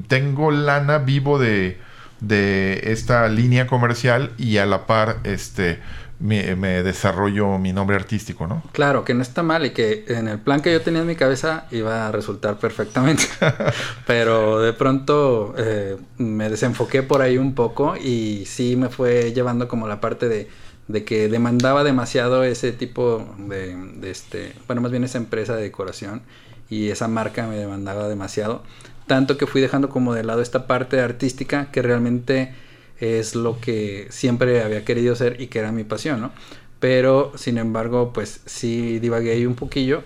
tengo 0.08 0.50
lana, 0.50 0.98
vivo 0.98 1.38
de 1.38 1.87
de 2.20 2.92
esta 2.92 3.28
línea 3.28 3.66
comercial 3.66 4.32
y 4.38 4.58
a 4.58 4.66
la 4.66 4.86
par 4.86 5.18
este 5.24 5.78
me, 6.20 6.82
desarrollo 6.82 7.58
mi 7.58 7.72
nombre 7.72 7.96
artístico, 7.96 8.46
¿no? 8.46 8.62
Claro, 8.72 9.04
que 9.04 9.14
no 9.14 9.22
está 9.22 9.42
mal 9.42 9.64
y 9.66 9.70
que 9.70 10.04
en 10.08 10.28
el 10.28 10.38
plan 10.38 10.60
que 10.60 10.72
yo 10.72 10.80
tenía 10.80 11.02
en 11.02 11.06
mi 11.06 11.14
cabeza 11.14 11.66
iba 11.70 12.08
a 12.08 12.12
resultar 12.12 12.58
perfectamente. 12.58 13.24
Pero 14.06 14.60
de 14.60 14.72
pronto 14.72 15.54
eh, 15.56 15.96
me 16.16 16.48
desenfoqué 16.50 17.02
por 17.02 17.22
ahí 17.22 17.38
un 17.38 17.54
poco 17.54 17.96
y 17.96 18.44
sí 18.46 18.76
me 18.76 18.88
fue 18.88 19.32
llevando 19.32 19.68
como 19.68 19.86
la 19.86 20.00
parte 20.00 20.28
de, 20.28 20.48
de 20.88 21.04
que 21.04 21.28
demandaba 21.28 21.84
demasiado 21.84 22.42
ese 22.42 22.72
tipo 22.72 23.24
de, 23.38 23.76
de, 23.76 24.10
este, 24.10 24.54
bueno, 24.66 24.82
más 24.82 24.90
bien 24.90 25.04
esa 25.04 25.18
empresa 25.18 25.54
de 25.54 25.62
decoración 25.62 26.22
y 26.68 26.90
esa 26.90 27.08
marca 27.08 27.46
me 27.46 27.56
demandaba 27.56 28.08
demasiado 28.08 28.62
tanto 29.08 29.36
que 29.36 29.48
fui 29.48 29.60
dejando 29.60 29.88
como 29.88 30.14
de 30.14 30.22
lado 30.22 30.40
esta 30.40 30.68
parte 30.68 31.00
artística 31.00 31.72
que 31.72 31.82
realmente 31.82 32.54
es 33.00 33.34
lo 33.34 33.60
que 33.60 34.06
siempre 34.10 34.62
había 34.62 34.84
querido 34.84 35.14
hacer 35.14 35.40
y 35.40 35.48
que 35.48 35.58
era 35.58 35.72
mi 35.72 35.82
pasión, 35.84 36.20
¿no? 36.20 36.32
Pero 36.78 37.32
sin 37.36 37.58
embargo, 37.58 38.12
pues 38.12 38.40
sí 38.46 39.00
divagué 39.00 39.44
un 39.46 39.56
poquillo 39.56 40.04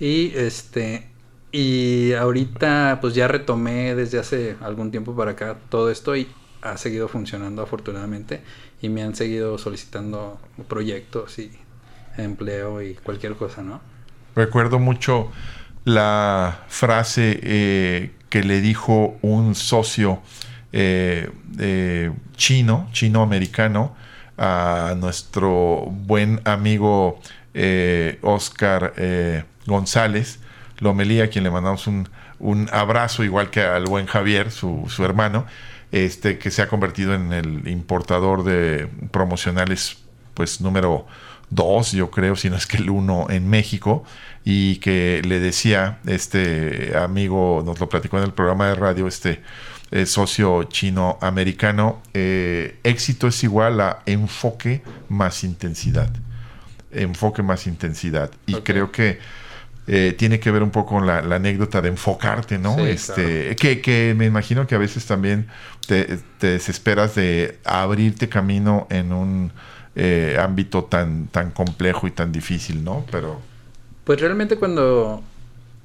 y 0.00 0.32
este 0.34 1.06
y 1.52 2.12
ahorita 2.14 2.98
pues 3.00 3.14
ya 3.14 3.28
retomé 3.28 3.94
desde 3.94 4.18
hace 4.18 4.56
algún 4.62 4.90
tiempo 4.90 5.14
para 5.14 5.32
acá 5.32 5.58
todo 5.68 5.90
esto 5.90 6.16
y 6.16 6.26
ha 6.62 6.76
seguido 6.76 7.08
funcionando 7.08 7.62
afortunadamente 7.62 8.40
y 8.80 8.88
me 8.88 9.02
han 9.02 9.14
seguido 9.14 9.58
solicitando 9.58 10.40
proyectos 10.68 11.38
y 11.38 11.52
empleo 12.16 12.82
y 12.82 12.94
cualquier 12.94 13.34
cosa, 13.34 13.62
¿no? 13.62 13.80
Recuerdo 14.34 14.78
mucho 14.78 15.30
la 15.84 16.64
frase 16.68 17.38
eh, 17.42 18.10
que 18.32 18.42
le 18.42 18.62
dijo 18.62 19.18
un 19.20 19.54
socio 19.54 20.22
eh, 20.72 21.30
eh, 21.58 22.10
chino, 22.34 22.88
chino-americano, 22.90 23.94
a 24.38 24.94
nuestro 24.96 25.84
buen 25.90 26.40
amigo 26.46 27.20
eh, 27.52 28.18
Oscar 28.22 28.94
González 29.66 30.40
Lomelía, 30.78 31.24
a 31.24 31.26
quien 31.26 31.44
le 31.44 31.50
mandamos 31.50 31.86
un, 31.86 32.08
abrazo, 32.72 33.22
igual 33.22 33.50
que 33.50 33.60
al 33.60 33.84
buen 33.84 34.06
Javier, 34.06 34.50
su, 34.50 34.86
su, 34.88 35.04
hermano, 35.04 35.44
este, 35.90 36.38
que 36.38 36.50
se 36.50 36.62
ha 36.62 36.68
convertido 36.68 37.12
en 37.12 37.34
el 37.34 37.68
importador 37.68 38.44
de 38.44 38.88
promocionales, 39.10 39.98
pues 40.32 40.62
número 40.62 41.06
dos, 41.54 41.92
yo 41.92 42.10
creo, 42.10 42.34
si 42.36 42.50
no 42.50 42.56
es 42.56 42.66
que 42.66 42.78
el 42.78 42.90
uno 42.90 43.26
en 43.28 43.48
México 43.48 44.04
y 44.44 44.76
que 44.76 45.22
le 45.24 45.38
decía 45.38 45.98
este 46.06 46.96
amigo, 46.96 47.62
nos 47.64 47.78
lo 47.78 47.88
platicó 47.88 48.18
en 48.18 48.24
el 48.24 48.32
programa 48.32 48.68
de 48.68 48.74
radio, 48.74 49.06
este 49.06 49.42
eh, 49.90 50.06
socio 50.06 50.64
chino-americano, 50.64 52.00
eh, 52.14 52.78
éxito 52.82 53.28
es 53.28 53.44
igual 53.44 53.80
a 53.80 54.02
enfoque 54.06 54.82
más 55.08 55.44
intensidad. 55.44 56.10
Enfoque 56.90 57.42
más 57.42 57.66
intensidad. 57.66 58.30
Y 58.46 58.54
creo 58.56 58.90
que 58.90 59.18
eh, 59.86 60.14
tiene 60.16 60.40
que 60.40 60.50
ver 60.50 60.62
un 60.62 60.70
poco 60.70 60.94
con 60.94 61.06
la, 61.06 61.18
anécdota 61.18 61.82
de 61.82 61.88
enfocarte, 61.88 62.58
¿no? 62.58 62.78
este, 62.78 63.54
que, 63.56 63.80
que, 63.80 64.14
me 64.16 64.26
imagino 64.26 64.66
que 64.66 64.74
a 64.74 64.78
veces 64.78 65.04
también 65.04 65.48
te, 65.86 66.18
te 66.38 66.46
desesperas 66.48 67.14
de 67.14 67.58
abrirte 67.64 68.28
camino 68.28 68.86
en 68.90 69.12
un 69.12 69.52
ámbito 70.38 70.84
tan, 70.84 71.26
tan 71.28 71.50
complejo 71.50 72.06
y 72.06 72.10
tan 72.10 72.32
difícil, 72.32 72.82
¿no? 72.82 73.04
Pero 73.10 73.40
pues 74.04 74.20
realmente 74.20 74.56
cuando 74.56 75.22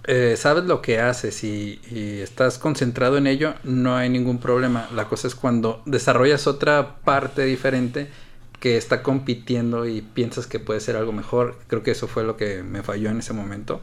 eh, 0.05 0.35
sabes 0.37 0.63
lo 0.63 0.81
que 0.81 0.99
haces 0.99 1.43
y, 1.43 1.79
estás 2.21 2.57
concentrado 2.57 3.17
en 3.17 3.27
ello, 3.27 3.55
no 3.63 3.95
hay 3.95 4.09
ningún 4.09 4.39
problema. 4.39 4.89
La 4.95 5.05
cosa 5.05 5.27
es 5.27 5.35
cuando 5.35 5.81
desarrollas 5.85 6.47
otra 6.47 6.95
parte 7.03 7.43
diferente 7.43 8.09
que 8.59 8.77
está 8.77 9.03
compitiendo 9.03 9.85
y 9.85 10.01
piensas 10.01 10.47
que 10.47 10.59
puede 10.59 10.79
ser 10.79 10.95
algo 10.95 11.11
mejor. 11.11 11.57
Creo 11.67 11.83
que 11.83 11.91
eso 11.91 12.07
fue 12.07 12.23
lo 12.23 12.37
que 12.37 12.63
me 12.63 12.83
falló 12.83 13.09
en 13.09 13.19
ese 13.19 13.33
momento. 13.33 13.81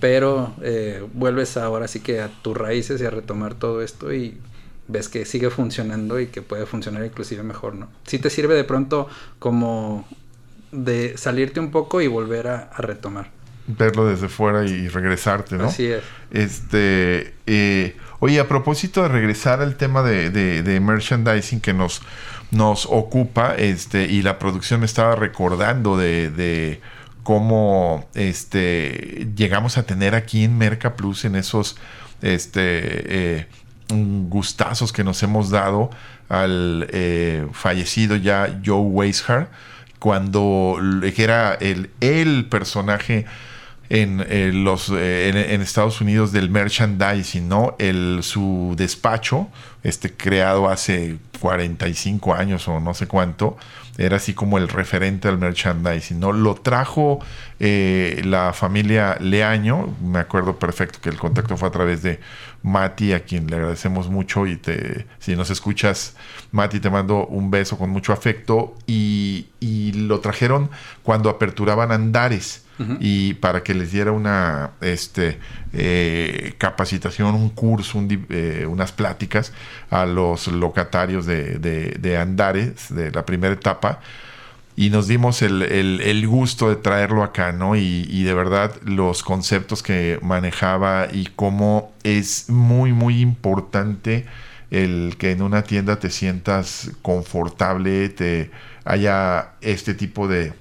Pero 0.00 0.54
eh, 0.62 1.06
vuelves 1.12 1.56
ahora 1.56 1.86
sí 1.88 2.00
que 2.00 2.20
a 2.20 2.28
tus 2.42 2.56
raíces 2.56 3.00
y 3.00 3.04
a 3.04 3.10
retomar 3.10 3.54
todo 3.54 3.82
esto 3.82 4.12
y 4.12 4.38
ves 4.90 5.08
que 5.08 5.24
sigue 5.24 5.50
funcionando 5.50 6.20
y 6.20 6.26
que 6.26 6.42
puede 6.42 6.66
funcionar 6.66 7.04
inclusive 7.04 7.42
mejor, 7.42 7.74
¿no? 7.74 7.88
Si 8.06 8.18
te 8.18 8.30
sirve 8.30 8.54
de 8.54 8.64
pronto 8.64 9.08
como 9.38 10.06
de 10.72 11.16
salirte 11.16 11.60
un 11.60 11.70
poco 11.70 12.00
y 12.00 12.06
volver 12.06 12.48
a 12.48 12.70
retomar 12.78 13.40
verlo 13.76 14.06
desde 14.06 14.28
fuera 14.28 14.64
y 14.64 14.88
regresarte, 14.88 15.56
¿no? 15.56 15.66
Así 15.66 15.86
es. 15.86 16.02
Este, 16.30 17.34
eh, 17.46 17.96
oye, 18.20 18.40
a 18.40 18.48
propósito 18.48 19.02
de 19.02 19.08
regresar 19.08 19.60
al 19.60 19.76
tema 19.76 20.02
de, 20.02 20.80
merchandising 20.80 21.60
que 21.60 21.72
nos, 21.72 22.02
nos 22.50 22.86
ocupa, 22.86 23.54
este, 23.56 24.04
y 24.04 24.22
la 24.22 24.38
producción 24.38 24.80
me 24.80 24.86
estaba 24.86 25.14
recordando 25.16 25.96
de, 25.96 26.80
cómo 27.22 28.08
este, 28.14 29.28
llegamos 29.36 29.78
a 29.78 29.84
tener 29.84 30.14
aquí 30.14 30.44
en 30.44 30.56
Merca 30.56 30.96
Plus 30.96 31.24
en 31.24 31.36
esos 31.36 31.76
este, 32.22 32.60
eh, 32.62 33.46
gustazos 33.90 34.92
que 34.92 35.04
nos 35.04 35.22
hemos 35.22 35.50
dado 35.50 35.90
al 36.28 36.86
eh, 36.90 37.46
fallecido 37.52 38.16
ya 38.16 38.60
Joe 38.64 38.80
Weishart 38.80 39.48
cuando 39.98 40.78
era 41.16 41.54
el, 41.54 41.90
el 42.00 42.46
personaje 42.46 43.26
en, 43.90 44.24
eh, 44.28 44.52
los, 44.54 44.88
eh, 44.90 45.52
en, 45.52 45.60
Estados 45.60 46.00
Unidos 46.00 46.30
del 46.30 46.48
merchandising, 46.48 47.48
¿no? 47.48 47.74
El, 47.80 48.20
su 48.22 48.74
despacho, 48.76 49.48
este 49.82 50.12
creado 50.14 50.68
hace 50.70 51.18
45 51.40 52.34
años 52.34 52.68
o 52.68 52.78
no 52.78 52.94
sé 52.94 53.08
cuánto, 53.08 53.56
era 53.98 54.16
así 54.16 54.32
como 54.32 54.58
el 54.58 54.68
referente 54.68 55.26
al 55.26 55.38
merchandising, 55.38 56.20
¿no? 56.20 56.30
Lo 56.32 56.54
trajo 56.54 57.18
eh, 57.58 58.22
la 58.24 58.52
familia 58.52 59.16
Leaño, 59.18 59.92
me 60.00 60.20
acuerdo 60.20 60.56
perfecto 60.56 61.00
que 61.02 61.08
el 61.08 61.18
contacto 61.18 61.56
fue 61.56 61.68
a 61.68 61.72
través 61.72 62.00
de 62.02 62.20
Mati, 62.62 63.12
a 63.12 63.24
quien 63.24 63.48
le 63.48 63.56
agradecemos 63.56 64.08
mucho 64.08 64.46
y 64.46 64.56
te, 64.56 65.06
si 65.18 65.34
nos 65.34 65.50
escuchas, 65.50 66.14
Mati, 66.52 66.78
te 66.78 66.90
mando 66.90 67.26
un 67.26 67.50
beso 67.50 67.76
con 67.76 67.90
mucho 67.90 68.12
afecto 68.12 68.76
y, 68.86 69.48
y 69.58 69.92
lo 69.92 70.20
trajeron 70.20 70.70
cuando 71.02 71.28
aperturaban 71.28 71.90
Andares 71.90 72.69
y 73.00 73.34
para 73.34 73.62
que 73.62 73.74
les 73.74 73.92
diera 73.92 74.10
una 74.12 74.70
este, 74.80 75.38
eh, 75.72 76.54
capacitación, 76.58 77.34
un 77.34 77.50
curso, 77.50 78.02
eh, 78.30 78.66
unas 78.68 78.92
pláticas 78.92 79.52
a 79.90 80.06
los 80.06 80.46
locatarios 80.48 81.26
de, 81.26 81.58
de, 81.58 82.16
Andares, 82.16 82.86
de 82.94 83.10
la 83.10 83.24
primera 83.26 83.54
etapa. 83.54 84.00
y 84.76 84.88
nos 84.88 85.08
dimos 85.08 85.42
el, 85.42 85.62
el- 85.62 86.00
el 86.00 86.26
gusto 86.26 86.70
de 86.70 86.76
traerlo 86.76 87.22
acá, 87.22 87.52
¿no? 87.52 87.76
Y, 87.76 88.06
y 88.08 88.22
de 88.22 88.32
verdad 88.34 88.72
los 88.84 89.22
conceptos 89.22 89.82
que 89.82 90.18
manejaba 90.22 91.08
y 91.12 91.26
cómo 91.36 91.92
es 92.02 92.48
muy, 92.48 92.92
muy 92.92 93.20
importante 93.20 94.24
el 94.70 95.16
que 95.18 95.32
en 95.32 95.42
una 95.42 95.62
tienda 95.64 95.98
te 95.98 96.08
sientas 96.10 96.92
confortable, 97.02 98.08
te 98.10 98.50
haya 98.84 99.50
este 99.60 99.92
tipo 99.94 100.28
de, 100.28 100.52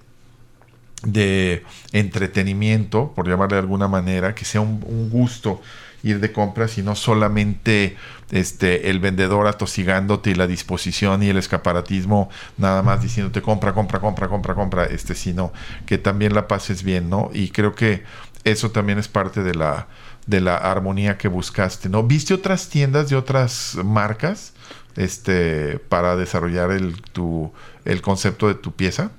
de 1.04 1.64
entretenimiento, 1.92 3.14
por 3.16 3.28
llamarle 3.28 3.56
de 3.56 3.62
alguna 3.62 3.88
manera, 3.88 4.36
que 4.36 4.46
sea 4.46 4.62
un, 4.62 4.80
gusto 5.10 5.62
ir 6.02 6.20
de 6.22 6.32
compras 6.32 6.78
y 6.78 6.82
no 6.82 6.96
solamente 6.96 7.98
este 8.32 8.90
el 8.90 9.00
vendedor 9.02 9.48
atosigándote 9.48 10.32
y 10.32 10.36
la 10.36 10.48
disposición 10.48 11.24
y 11.24 11.28
el 11.28 11.38
escaparatismo 11.38 12.30
nada 12.58 12.82
más 12.84 13.02
diciéndote 13.02 13.42
compra, 13.42 13.74
compra, 13.74 14.00
compra, 14.00 14.30
compra, 14.30 14.56
compra, 14.56 14.86
este, 14.86 15.14
sino 15.14 15.52
que 15.86 15.98
también 15.98 16.34
la 16.34 16.48
pases 16.48 16.84
bien, 16.84 17.10
¿no? 17.10 17.32
Y 17.34 17.50
creo 17.50 17.76
que 17.76 18.04
eso 18.46 18.72
también 18.72 18.98
es 18.98 19.10
parte 19.10 19.44
de 19.44 19.56
la 19.56 19.88
de 20.26 20.42
la 20.42 20.56
armonía 20.58 21.18
que 21.18 21.28
buscaste, 21.28 21.90
¿no? 21.90 22.04
¿Viste 22.04 22.34
otras 22.34 22.70
tiendas 22.70 23.10
de 23.10 23.16
otras 23.16 23.78
marcas 23.84 24.54
este 24.96 25.80
para 25.80 26.16
desarrollar 26.16 26.72
el 26.72 27.02
tu 27.02 27.52
el 27.84 28.02
concepto 28.02 28.48
de 28.48 28.56
tu 28.56 28.72
pieza? 28.74 29.12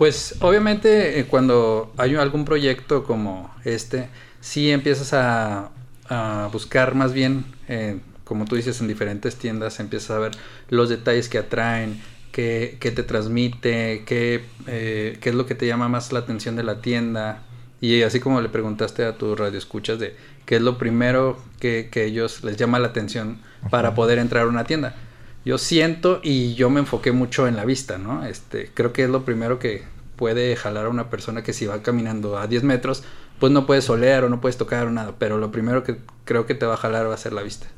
Pues 0.00 0.36
obviamente 0.40 1.20
eh, 1.20 1.26
cuando 1.26 1.92
hay 1.98 2.14
algún 2.14 2.46
proyecto 2.46 3.04
como 3.04 3.54
este, 3.66 4.08
sí 4.40 4.70
empiezas 4.70 5.12
a, 5.12 5.72
a 6.08 6.48
buscar 6.50 6.94
más 6.94 7.12
bien, 7.12 7.44
eh, 7.68 7.98
como 8.24 8.46
tú 8.46 8.56
dices, 8.56 8.80
en 8.80 8.88
diferentes 8.88 9.36
tiendas, 9.36 9.78
empiezas 9.78 10.12
a 10.12 10.18
ver 10.18 10.32
los 10.70 10.88
detalles 10.88 11.28
que 11.28 11.36
atraen, 11.36 12.00
qué, 12.32 12.78
qué 12.80 12.92
te 12.92 13.02
transmite, 13.02 14.04
qué, 14.06 14.42
eh, 14.66 15.18
qué 15.20 15.28
es 15.28 15.34
lo 15.34 15.44
que 15.44 15.54
te 15.54 15.66
llama 15.66 15.90
más 15.90 16.14
la 16.14 16.20
atención 16.20 16.56
de 16.56 16.62
la 16.62 16.80
tienda. 16.80 17.42
Y 17.82 18.00
así 18.00 18.20
como 18.20 18.40
le 18.40 18.48
preguntaste 18.48 19.04
a 19.04 19.18
tus 19.18 19.38
radioescuchas 19.38 19.98
de 19.98 20.16
qué 20.46 20.56
es 20.56 20.62
lo 20.62 20.78
primero 20.78 21.38
que, 21.58 21.90
que 21.92 22.06
ellos 22.06 22.42
les 22.42 22.56
llama 22.56 22.78
la 22.78 22.88
atención 22.88 23.36
para 23.68 23.94
poder 23.94 24.18
entrar 24.18 24.44
a 24.44 24.48
una 24.48 24.64
tienda. 24.64 24.96
Yo 25.44 25.58
siento 25.58 26.20
y 26.22 26.54
yo 26.54 26.68
me 26.70 26.80
enfoqué 26.80 27.12
mucho 27.12 27.46
en 27.48 27.56
la 27.56 27.64
vista, 27.64 27.98
¿no? 27.98 28.24
Este, 28.26 28.70
creo 28.74 28.92
que 28.92 29.04
es 29.04 29.10
lo 29.10 29.24
primero 29.24 29.58
que 29.58 29.84
puede 30.16 30.54
jalar 30.56 30.86
a 30.86 30.88
una 30.90 31.08
persona 31.10 31.42
que 31.42 31.52
si 31.54 31.66
va 31.66 31.82
caminando 31.82 32.38
a 32.38 32.46
10 32.46 32.62
metros, 32.62 33.02
pues 33.38 33.50
no 33.52 33.66
puedes 33.66 33.88
oler 33.88 34.24
o 34.24 34.28
no 34.28 34.40
puedes 34.40 34.58
tocar 34.58 34.86
o 34.86 34.90
nada, 34.90 35.14
pero 35.18 35.38
lo 35.38 35.50
primero 35.50 35.82
que 35.82 35.96
creo 36.26 36.44
que 36.46 36.54
te 36.54 36.66
va 36.66 36.74
a 36.74 36.76
jalar 36.76 37.08
va 37.08 37.14
a 37.14 37.18
ser 37.18 37.32
la 37.32 37.42
vista. 37.42 37.68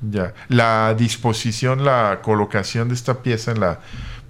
Ya. 0.00 0.34
La 0.48 0.94
disposición, 0.98 1.84
la 1.84 2.20
colocación 2.22 2.88
de 2.88 2.94
esta 2.94 3.22
pieza 3.22 3.52
en 3.52 3.60
la 3.60 3.80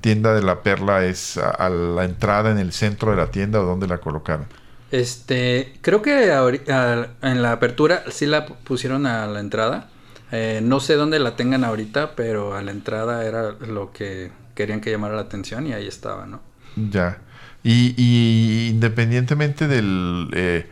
tienda 0.01 0.35
de 0.35 0.43
la 0.43 0.63
perla 0.63 1.05
es 1.05 1.39
a, 1.39 1.51
a 1.51 1.71
la 1.71 2.05
entrada 2.05 2.51
en 2.51 2.59
el 2.59 2.73
centro 2.73 3.11
de 3.13 3.17
la 3.17 3.31
tienda 3.31 3.61
o 3.61 3.65
dónde 3.65 3.87
la 3.89 3.99
colocaron. 3.99 4.47
Este, 4.91 5.79
creo 5.81 6.03
que 6.03 6.31
a- 6.33 7.09
en 7.23 7.43
la 7.43 7.53
apertura 7.53 8.05
sí 8.11 8.27
la 8.27 8.47
pu- 8.47 8.57
pusieron 8.65 9.07
a 9.07 9.27
la 9.27 9.41
entrada. 9.41 9.89
Eh, 10.33 10.61
no 10.63 10.81
sé 10.81 10.95
dónde 10.95 11.19
la 11.21 11.37
tengan 11.37 11.65
ahorita, 11.65 12.17
pero 12.17 12.55
a 12.57 12.63
la 12.63 12.71
entrada 12.73 13.25
era 13.27 13.53
lo 13.53 13.93
que 13.93 14.33
querían 14.55 14.81
que 14.81 14.91
llamara 14.91 15.15
la 15.15 15.23
atención 15.23 15.67
y 15.67 15.75
ahí 15.75 15.87
estaba, 15.87 16.27
¿no? 16.27 16.41
Ya. 16.75 17.19
Y, 17.63 17.95
y 17.97 18.69
independientemente 18.71 19.69
del 19.69 20.31
eh, 20.35 20.67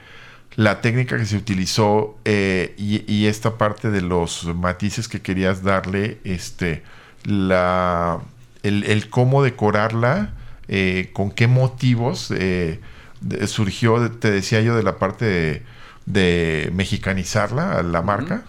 la 0.57 0.81
técnica 0.81 1.16
que 1.18 1.27
se 1.27 1.37
utilizó 1.37 2.18
eh, 2.25 2.75
y, 2.79 3.05
y 3.12 3.27
esta 3.27 3.59
parte 3.59 3.90
de 3.90 4.01
los 4.03 4.44
matices 4.57 5.09
que 5.09 5.20
querías 5.23 5.62
darle, 5.62 6.18
este, 6.25 6.83
la, 7.25 8.20
el, 8.62 8.85
el 8.85 9.09
cómo 9.11 9.42
decorarla, 9.42 10.35
eh, 10.68 11.11
con 11.12 11.31
qué 11.31 11.46
motivos 11.46 12.33
eh, 12.37 12.81
de- 13.20 13.46
surgió, 13.46 14.11
te 14.12 14.31
decía 14.31 14.61
yo, 14.62 14.75
de 14.77 14.83
la 14.83 14.99
parte 14.99 15.25
de, 15.27 15.62
de 16.07 16.70
mexicanizarla 16.75 17.79
a 17.79 17.83
la 17.83 18.03
marca. 18.03 18.44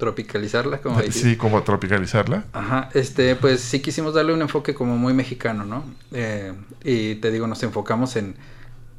Tropicalizarla, 0.00 0.78
como 0.78 0.98
dijiste. 0.98 1.20
Sí, 1.20 1.36
como 1.36 1.62
tropicalizarla. 1.62 2.44
Ajá, 2.54 2.88
este, 2.94 3.36
pues 3.36 3.60
sí 3.60 3.80
quisimos 3.80 4.14
darle 4.14 4.32
un 4.32 4.40
enfoque 4.40 4.74
como 4.74 4.96
muy 4.96 5.12
mexicano, 5.12 5.66
¿no? 5.66 5.84
Eh, 6.12 6.54
y 6.82 7.16
te 7.16 7.30
digo, 7.30 7.46
nos 7.46 7.62
enfocamos 7.62 8.16
en 8.16 8.34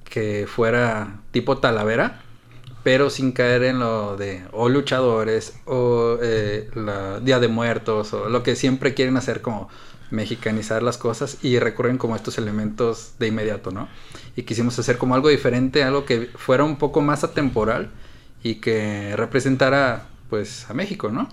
que 0.05 0.45
fuera 0.47 1.21
tipo 1.31 1.57
Talavera, 1.57 2.21
pero 2.83 3.09
sin 3.09 3.31
caer 3.31 3.63
en 3.63 3.79
lo 3.79 4.15
de 4.15 4.43
o 4.51 4.69
luchadores 4.69 5.55
o 5.65 6.19
eh, 6.21 6.69
la 6.75 7.19
Día 7.19 7.39
de 7.39 7.47
Muertos 7.47 8.13
o 8.13 8.29
lo 8.29 8.43
que 8.43 8.55
siempre 8.55 8.93
quieren 8.93 9.17
hacer 9.17 9.41
como 9.41 9.69
mexicanizar 10.11 10.83
las 10.83 10.99
cosas 10.99 11.39
y 11.41 11.57
recurren 11.57 11.97
como 11.97 12.13
a 12.13 12.17
estos 12.17 12.37
elementos 12.37 13.13
de 13.17 13.25
inmediato, 13.27 13.71
¿no? 13.71 13.87
Y 14.35 14.43
quisimos 14.43 14.77
hacer 14.77 14.99
como 14.99 15.15
algo 15.15 15.29
diferente, 15.29 15.83
algo 15.83 16.05
que 16.05 16.29
fuera 16.35 16.63
un 16.63 16.75
poco 16.75 17.01
más 17.01 17.23
atemporal 17.23 17.89
y 18.43 18.55
que 18.55 19.15
representara 19.15 20.10
pues 20.31 20.67
a 20.69 20.73
México, 20.73 21.11
¿no? 21.11 21.29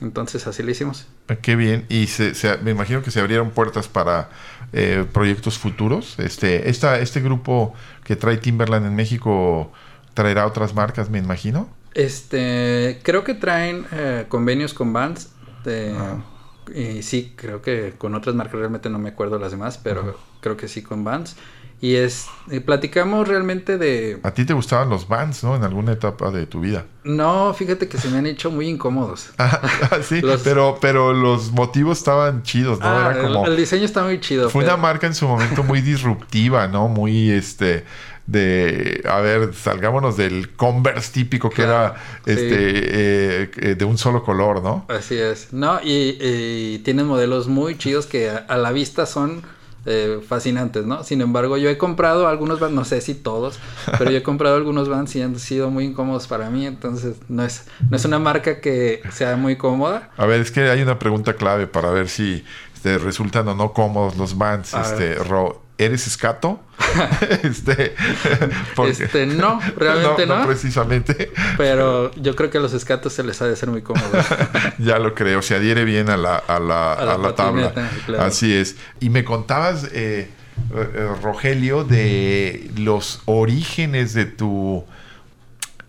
Entonces 0.00 0.46
así 0.46 0.62
lo 0.62 0.70
hicimos. 0.70 1.06
Qué 1.42 1.56
bien. 1.56 1.86
Y 1.88 2.06
se, 2.08 2.34
se- 2.34 2.58
me 2.58 2.70
imagino 2.72 3.02
que 3.02 3.10
se 3.10 3.18
abrieron 3.20 3.50
puertas 3.50 3.88
para 3.88 4.28
eh, 4.72 5.04
proyectos 5.12 5.58
futuros. 5.58 6.18
Este, 6.18 6.68
esta, 6.68 6.98
este 7.00 7.20
grupo 7.20 7.74
que 8.04 8.14
trae 8.16 8.36
Timberland 8.36 8.86
en 8.86 8.94
México 8.94 9.72
traerá 10.14 10.46
otras 10.46 10.74
marcas, 10.74 11.10
me 11.10 11.18
imagino. 11.18 11.68
Este, 11.94 13.00
creo 13.02 13.24
que 13.24 13.34
traen 13.34 13.86
eh, 13.92 14.26
convenios 14.28 14.74
con 14.74 14.92
Vans. 14.92 15.30
de- 15.64 15.92
Ajá. 15.96 16.16
Y 16.74 17.02
sí, 17.02 17.34
creo 17.36 17.60
que 17.62 17.94
con 17.98 18.14
otras 18.14 18.34
marcas 18.34 18.56
realmente 18.58 18.88
no 18.90 18.98
me 18.98 19.10
acuerdo 19.10 19.38
las 19.38 19.50
demás, 19.52 19.78
pero 19.82 20.18
creo 20.40 20.56
que 20.56 20.66
sí 20.68 20.82
con 20.82 21.04
Vans. 21.04 21.36
Y 21.80 21.96
es, 21.96 22.28
y 22.50 22.60
platicamos 22.60 23.28
realmente 23.28 23.76
de... 23.76 24.18
A 24.22 24.30
ti 24.32 24.46
te 24.46 24.54
gustaban 24.54 24.88
los 24.88 25.06
bands, 25.06 25.44
¿no? 25.44 25.54
En 25.54 25.64
alguna 25.64 25.92
etapa 25.92 26.30
de 26.30 26.46
tu 26.46 26.60
vida. 26.60 26.86
No, 27.02 27.52
fíjate 27.52 27.88
que 27.88 27.98
se 27.98 28.08
me 28.08 28.16
han 28.18 28.26
hecho 28.26 28.50
muy 28.50 28.68
incómodos. 28.68 29.30
Ah, 29.38 29.60
sí, 30.02 30.22
Los- 30.22 30.40
pero, 30.42 30.78
pero 30.80 31.12
los 31.12 31.52
motivos 31.52 31.98
estaban 31.98 32.42
chidos, 32.42 32.80
¿no? 32.80 32.86
Ah, 32.86 33.12
Era 33.14 33.22
como... 33.22 33.46
el, 33.46 33.56
diseño 33.56 33.84
está 33.84 34.02
muy 34.02 34.18
chido. 34.20 34.48
Fue 34.48 34.62
pero- 34.64 34.74
una 34.76 34.82
marca 34.82 35.06
en 35.06 35.14
su 35.14 35.28
momento 35.28 35.62
muy 35.62 35.80
disruptiva, 35.82 36.68
¿no? 36.68 36.88
Muy, 36.88 37.30
este, 37.30 37.84
de, 38.26 39.02
a 39.06 39.18
ver, 39.20 39.52
salgámonos 39.52 40.16
del 40.16 40.54
Converse 40.56 41.12
típico 41.12 41.50
que 41.50 41.64
Claro, 41.64 41.94
era, 41.94 41.96
sí. 42.24 42.30
este, 42.30 42.54
eh, 43.42 43.50
eh, 43.56 43.74
de 43.74 43.84
un 43.84 43.98
solo 43.98 44.22
color, 44.24 44.62
¿no? 44.62 44.86
Así 44.88 45.16
es. 45.16 45.52
No, 45.52 45.80
y, 45.82 46.16
y 46.18 46.78
tienen 46.78 47.06
modelos 47.06 47.46
muy 47.48 47.76
chidos 47.76 48.06
que 48.06 48.30
a, 48.30 48.38
a 48.48 48.56
la 48.56 48.72
vista 48.72 49.04
son 49.04 49.42
eh, 49.86 50.20
fascinantes, 50.26 50.86
¿no? 50.86 51.04
Sin 51.04 51.20
embargo, 51.20 51.56
yo 51.56 51.68
he 51.68 51.78
comprado 51.78 52.26
algunos 52.28 52.60
Vans, 52.60 52.74
no 52.74 52.84
sé 52.84 53.00
si 53.00 53.14
todos, 53.14 53.58
pero 53.98 54.10
yo 54.10 54.18
he 54.18 54.22
comprado 54.22 54.56
algunos 54.56 54.88
Vans 54.88 55.14
y 55.16 55.22
han 55.22 55.38
sido 55.38 55.70
muy 55.70 55.84
incómodos 55.84 56.26
para 56.26 56.50
mí, 56.50 56.66
entonces 56.66 57.16
no 57.28 57.44
es, 57.44 57.66
no 57.90 57.96
es 57.96 58.04
una 58.04 58.18
marca 58.18 58.60
que 58.60 59.02
sea 59.10 59.36
muy 59.36 59.56
cómoda. 59.56 60.10
A 60.16 60.26
ver, 60.26 60.40
es 60.40 60.50
que 60.50 60.62
hay 60.70 60.82
una 60.82 60.98
pregunta 60.98 61.34
clave 61.34 61.66
para 61.66 61.90
ver 61.90 62.08
si 62.08 62.44
este, 62.74 62.98
resultan 62.98 63.48
o 63.48 63.54
no 63.54 63.72
cómodos 63.72 64.16
los 64.16 64.36
bands. 64.36 64.74
A 64.74 64.82
Este, 64.82 65.14
Ro, 65.14 65.63
¿eres 65.78 66.06
escato? 66.06 66.60
este, 67.42 67.94
porque- 68.76 69.04
Este, 69.04 69.26
no, 69.26 69.60
realmente 69.76 70.26
no. 70.26 70.46
precisamente. 70.46 71.32
Pero 71.56 72.12
yo 72.14 72.34
creo 72.36 72.50
que 72.50 72.58
a 72.58 72.60
los 72.60 72.74
escatos 72.74 73.12
se 73.12 73.22
les 73.24 73.40
ha 73.42 73.46
de 73.46 73.56
ser 73.56 73.70
muy 73.70 73.82
cómodo. 73.82 74.08
ya 74.78 74.98
lo 74.98 75.14
creo, 75.14 75.42
se 75.42 75.54
adhiere 75.56 75.84
bien 75.84 76.10
a 76.10 76.16
la, 76.16 76.36
a 76.36 76.58
la, 76.60 76.92
A 76.94 77.04
la 77.04 77.14
a 77.14 77.18
la 77.18 77.34
tabla. 77.34 77.72
claro. 78.06 78.24
Así 78.24 78.52
es. 78.54 78.76
Y 79.00 79.10
me 79.10 79.24
contabas, 79.24 79.84
eh, 79.92 80.28
eh, 80.74 81.08
Rogelio, 81.22 81.84
de 81.84 82.70
los 82.76 83.22
orígenes 83.26 84.14
de 84.14 84.26
tu 84.26 84.84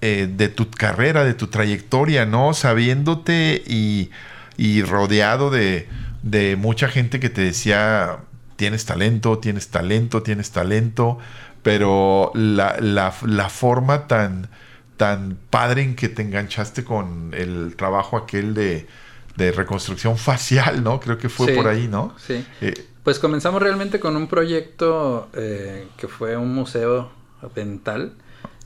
eh, 0.01 0.27
de 0.31 0.49
tu 0.49 0.69
carrera, 0.69 1.23
de 1.23 1.33
tu 1.33 1.47
trayectoria, 1.47 2.25
¿no? 2.25 2.53
Sabiéndote 2.53 3.63
y, 3.65 4.11
y 4.57 4.83
rodeado 4.83 5.49
de, 5.49 5.87
de 6.21 6.55
mucha 6.57 6.89
gente 6.89 7.19
que 7.19 7.29
te 7.29 7.41
decía, 7.41 8.17
tienes 8.55 8.85
talento, 8.85 9.39
tienes 9.39 9.69
talento, 9.69 10.23
tienes 10.23 10.51
talento, 10.51 11.17
pero 11.61 12.31
la, 12.35 12.77
la, 12.79 13.13
la 13.25 13.49
forma 13.49 14.07
tan, 14.07 14.49
tan 14.97 15.37
padre 15.49 15.83
en 15.83 15.95
que 15.95 16.09
te 16.09 16.21
enganchaste 16.23 16.83
con 16.83 17.33
el 17.33 17.75
trabajo 17.77 18.17
aquel 18.17 18.53
de, 18.53 18.87
de 19.35 19.51
reconstrucción 19.51 20.17
facial, 20.17 20.83
¿no? 20.83 20.99
Creo 20.99 21.17
que 21.17 21.29
fue 21.29 21.47
Sí, 21.47 21.53
por 21.53 21.67
ahí, 21.67 21.87
¿no? 21.87 22.15
Sí. 22.17 22.45
Eh, 22.61 22.73
Pues 23.03 23.19
comenzamos 23.19 23.61
realmente 23.61 23.99
con 23.99 24.15
un 24.15 24.27
proyecto 24.27 25.29
eh, 25.33 25.87
que 25.97 26.07
fue 26.07 26.37
un 26.37 26.53
museo 26.53 27.11
dental. 27.55 28.13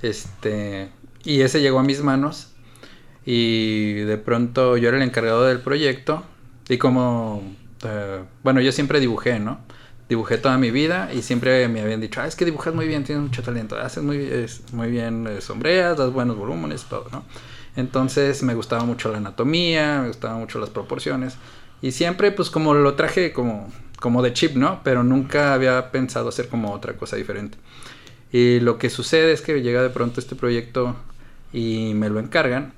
Este, 0.01 0.91
y 1.23 1.41
ese 1.41 1.61
llegó 1.61 1.79
a 1.79 1.83
mis 1.83 2.01
manos. 2.01 2.53
Y 3.25 3.95
de 3.95 4.17
pronto 4.17 4.77
yo 4.77 4.89
era 4.89 4.97
el 4.97 5.03
encargado 5.03 5.45
del 5.45 5.61
proyecto. 5.61 6.23
Y 6.69 6.77
como, 6.77 7.43
eh, 7.83 8.23
bueno, 8.43 8.61
yo 8.61 8.71
siempre 8.71 8.99
dibujé, 8.99 9.39
¿no? 9.39 9.59
Dibujé 10.09 10.39
toda 10.39 10.57
mi 10.57 10.71
vida 10.71 11.11
y 11.13 11.21
siempre 11.21 11.67
me 11.67 11.81
habían 11.81 12.01
dicho, 12.01 12.19
ah, 12.21 12.27
es 12.27 12.35
que 12.35 12.43
dibujas 12.43 12.73
muy 12.73 12.87
bien, 12.87 13.03
tienes 13.03 13.23
mucho 13.23 13.43
talento, 13.43 13.77
haces 13.77 14.03
muy, 14.03 14.17
es- 14.17 14.63
muy 14.73 14.89
bien 14.89 15.27
eh, 15.27 15.39
sombreas, 15.41 15.97
das 15.97 16.11
buenos 16.11 16.35
volúmenes, 16.35 16.83
todo, 16.85 17.07
¿no? 17.11 17.23
Entonces 17.75 18.41
me 18.43 18.55
gustaba 18.55 18.83
mucho 18.85 19.11
la 19.11 19.17
anatomía, 19.19 19.99
me 20.01 20.07
gustaban 20.07 20.39
mucho 20.39 20.59
las 20.59 20.69
proporciones. 20.71 21.37
Y 21.81 21.91
siempre, 21.91 22.31
pues 22.31 22.49
como 22.49 22.73
lo 22.73 22.95
traje 22.95 23.31
como 23.33 23.71
como 23.99 24.21
de 24.23 24.31
chip, 24.33 24.55
¿no? 24.55 24.79
Pero 24.83 25.03
nunca 25.03 25.53
había 25.53 25.91
pensado 25.91 26.29
hacer 26.29 26.47
como 26.47 26.71
otra 26.73 26.93
cosa 26.93 27.17
diferente. 27.17 27.57
Y 28.31 28.59
lo 28.61 28.77
que 28.77 28.89
sucede 28.89 29.31
es 29.33 29.41
que 29.41 29.61
llega 29.61 29.81
de 29.83 29.89
pronto 29.89 30.19
este 30.21 30.35
proyecto 30.35 30.95
y 31.53 31.93
me 31.95 32.09
lo 32.09 32.19
encargan. 32.19 32.73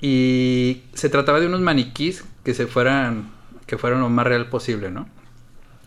Y 0.00 0.82
se 0.94 1.08
trataba 1.10 1.40
de 1.40 1.46
unos 1.46 1.60
maniquís 1.60 2.24
que 2.44 2.54
se 2.54 2.66
fueran, 2.66 3.30
que 3.66 3.78
fueran 3.78 4.00
lo 4.00 4.08
más 4.08 4.26
real 4.26 4.48
posible, 4.48 4.90
¿no? 4.90 5.08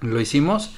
Lo 0.03 0.21
hicimos, 0.21 0.71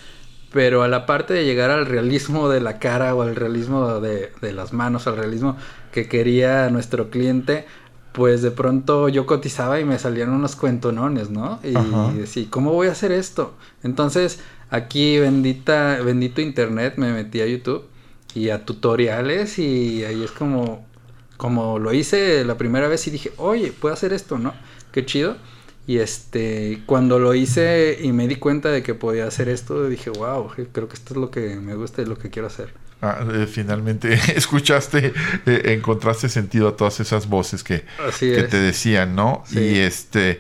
pero 0.54 0.84
a 0.84 0.88
la 0.88 1.06
parte 1.06 1.34
de 1.34 1.44
llegar 1.44 1.70
al 1.72 1.86
realismo 1.86 2.48
de 2.48 2.62
la 2.62 2.80
cara 2.80 3.14
o 3.14 3.22
al 3.24 3.36
realismo 3.36 4.00
de, 4.00 4.32
de 4.42 4.54
las 4.54 4.72
manos, 4.72 5.08
al 5.08 5.18
realismo 5.18 5.58
que 5.92 6.08
quería 6.08 6.70
nuestro 6.70 7.10
cliente, 7.10 7.66
pues 8.16 8.42
de 8.42 8.52
pronto 8.52 9.10
yo 9.10 9.26
cotizaba 9.26 9.80
y 9.82 9.84
me 9.84 10.00
salían 10.00 10.30
unos 10.30 10.56
cuentonones, 10.56 11.30
¿no? 11.32 11.60
Y 11.64 11.74
decía, 12.18 12.48
¿cómo 12.50 12.72
voy 12.72 12.88
a 12.88 12.94
hacer 12.94 13.12
esto? 13.12 13.56
Entonces, 13.84 14.40
aquí 14.70 15.20
bendita, 15.20 16.00
bendito 16.02 16.40
internet, 16.40 16.94
me 16.96 17.12
metí 17.12 17.42
a 17.42 17.46
YouTube 17.46 17.84
y 18.34 18.50
a 18.52 18.64
tutoriales 18.66 19.60
y 19.60 20.06
ahí 20.06 20.24
es 20.24 20.32
como, 20.32 20.86
como 21.36 21.78
lo 21.78 21.92
hice 21.94 22.46
la 22.46 22.58
primera 22.58 22.88
vez 22.88 23.06
y 23.08 23.12
dije, 23.12 23.34
oye, 23.36 23.74
puedo 23.74 23.94
hacer 23.94 24.14
esto, 24.14 24.38
¿no? 24.38 24.54
Qué 24.94 25.06
chido. 25.06 25.36
Y 25.88 26.00
este, 26.00 26.82
cuando 26.86 27.20
lo 27.20 27.36
hice 27.36 28.00
y 28.02 28.12
me 28.12 28.28
di 28.28 28.38
cuenta 28.38 28.70
de 28.70 28.82
que 28.82 28.96
podía 28.96 29.28
hacer 29.28 29.50
esto, 29.50 29.88
dije, 29.88 30.10
wow, 30.10 30.50
creo 30.72 30.88
que 30.88 30.96
esto 30.96 31.14
es 31.14 31.18
lo 31.20 31.30
que 31.30 31.56
me 31.58 31.76
gusta 31.76 32.02
y 32.02 32.06
lo 32.06 32.18
que 32.18 32.30
quiero 32.30 32.48
hacer. 32.48 32.74
Ah, 33.02 33.24
eh, 33.34 33.46
finalmente 33.46 34.14
escuchaste, 34.36 35.14
eh, 35.46 35.62
encontraste 35.66 36.28
sentido 36.28 36.70
a 36.70 36.76
todas 36.76 37.00
esas 37.00 37.28
voces 37.28 37.64
que, 37.64 37.84
que 38.20 38.44
te 38.44 38.58
decían, 38.58 39.16
¿no? 39.16 39.44
Y 39.52 39.78
este, 39.78 40.40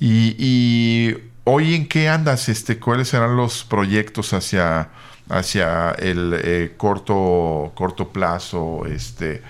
y, 0.00 1.14
hoy 1.44 1.74
en 1.74 1.86
qué 1.86 2.08
andas, 2.08 2.48
este, 2.48 2.78
cuáles 2.78 3.08
serán 3.08 3.36
los 3.36 3.64
proyectos 3.64 4.32
hacia, 4.32 4.88
hacia 5.28 5.92
el 5.92 6.34
eh, 6.42 6.74
corto, 6.76 7.72
corto 7.74 8.08
plazo, 8.08 8.86
este, 8.86 9.42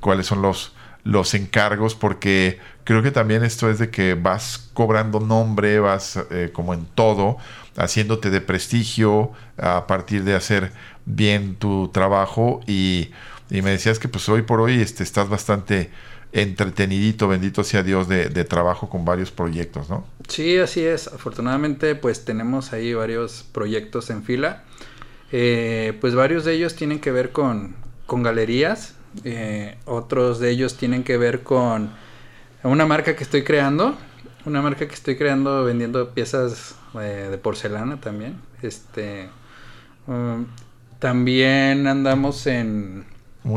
cuáles 0.00 0.26
son 0.26 0.40
los, 0.42 0.74
los 1.02 1.34
encargos, 1.34 1.94
porque 1.94 2.60
creo 2.84 3.02
que 3.02 3.10
también 3.10 3.44
esto 3.44 3.68
es 3.68 3.78
de 3.78 3.90
que 3.90 4.14
vas 4.14 4.70
cobrando 4.74 5.20
nombre, 5.20 5.80
vas 5.80 6.18
como 6.52 6.74
en 6.74 6.86
todo, 6.94 7.38
haciéndote 7.76 8.30
de 8.30 8.40
prestigio 8.40 9.32
a 9.56 9.86
partir 9.86 10.24
de 10.24 10.34
hacer 10.34 10.72
bien 11.04 11.56
tu 11.56 11.88
trabajo 11.88 12.60
y, 12.66 13.10
me 13.50 13.70
decías 13.70 13.98
que 13.98 14.08
pues 14.08 14.28
hoy 14.28 14.42
por 14.42 14.60
hoy 14.60 14.80
este, 14.80 15.04
estás 15.04 15.28
bastante 15.28 15.90
entretenidito, 16.32 17.28
bendito 17.28 17.62
sea 17.62 17.84
Dios, 17.84 18.08
de, 18.08 18.44
trabajo 18.44 18.88
con 18.88 19.04
varios 19.04 19.30
proyectos, 19.30 19.88
¿no? 19.88 20.04
Sí, 20.26 20.58
así 20.58 20.80
es. 20.80 21.06
Afortunadamente 21.06 21.94
pues 21.94 22.24
tenemos 22.24 22.72
ahí 22.72 22.92
varios 22.94 23.44
proyectos 23.52 24.10
en 24.10 24.24
fila. 24.24 24.64
Eh, 25.30 25.96
pues 26.00 26.14
varios 26.14 26.44
de 26.44 26.54
ellos 26.54 26.74
tienen 26.74 27.00
que 27.00 27.12
ver 27.12 27.30
con, 27.30 27.76
con 28.06 28.22
galerías, 28.24 28.94
eh, 29.22 29.76
otros 29.84 30.40
de 30.40 30.50
ellos 30.50 30.76
tienen 30.76 31.04
que 31.04 31.16
ver 31.16 31.44
con 31.44 31.92
una 32.68 32.86
marca 32.86 33.14
que 33.14 33.24
estoy 33.24 33.44
creando, 33.44 33.96
una 34.44 34.62
marca 34.62 34.86
que 34.86 34.94
estoy 34.94 35.16
creando 35.16 35.64
vendiendo 35.64 36.10
piezas 36.10 36.74
eh, 37.00 37.28
de 37.30 37.38
porcelana 37.38 38.00
también. 38.00 38.36
Este, 38.62 39.28
um, 40.06 40.46
también 40.98 41.86
andamos 41.86 42.46
en... 42.46 43.04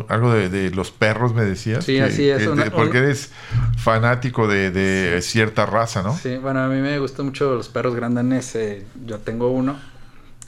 Algo 0.10 0.34
de, 0.34 0.70
los 0.72 0.92
perros, 0.92 1.34
me 1.34 1.46
decías. 1.46 1.86
Sí, 1.86 1.98
así 2.00 2.28
es. 2.28 2.46
porque 2.76 2.98
eres 2.98 3.32
fanático 3.78 4.46
de, 4.46 5.18
cierta 5.22 5.66
raza, 5.66 6.04
¿no? 6.04 6.14
Sí, 6.14 6.36
bueno, 6.36 6.60
a 6.60 6.68
mí 6.68 6.82
me 6.82 7.00
gustan 7.00 7.28
mucho 7.28 7.56
los 7.56 7.70
perros 7.70 7.96
grandanes. 7.96 8.54
Eh, 8.56 8.86
yo 9.06 9.20
tengo 9.20 9.50
uno. 9.50 9.80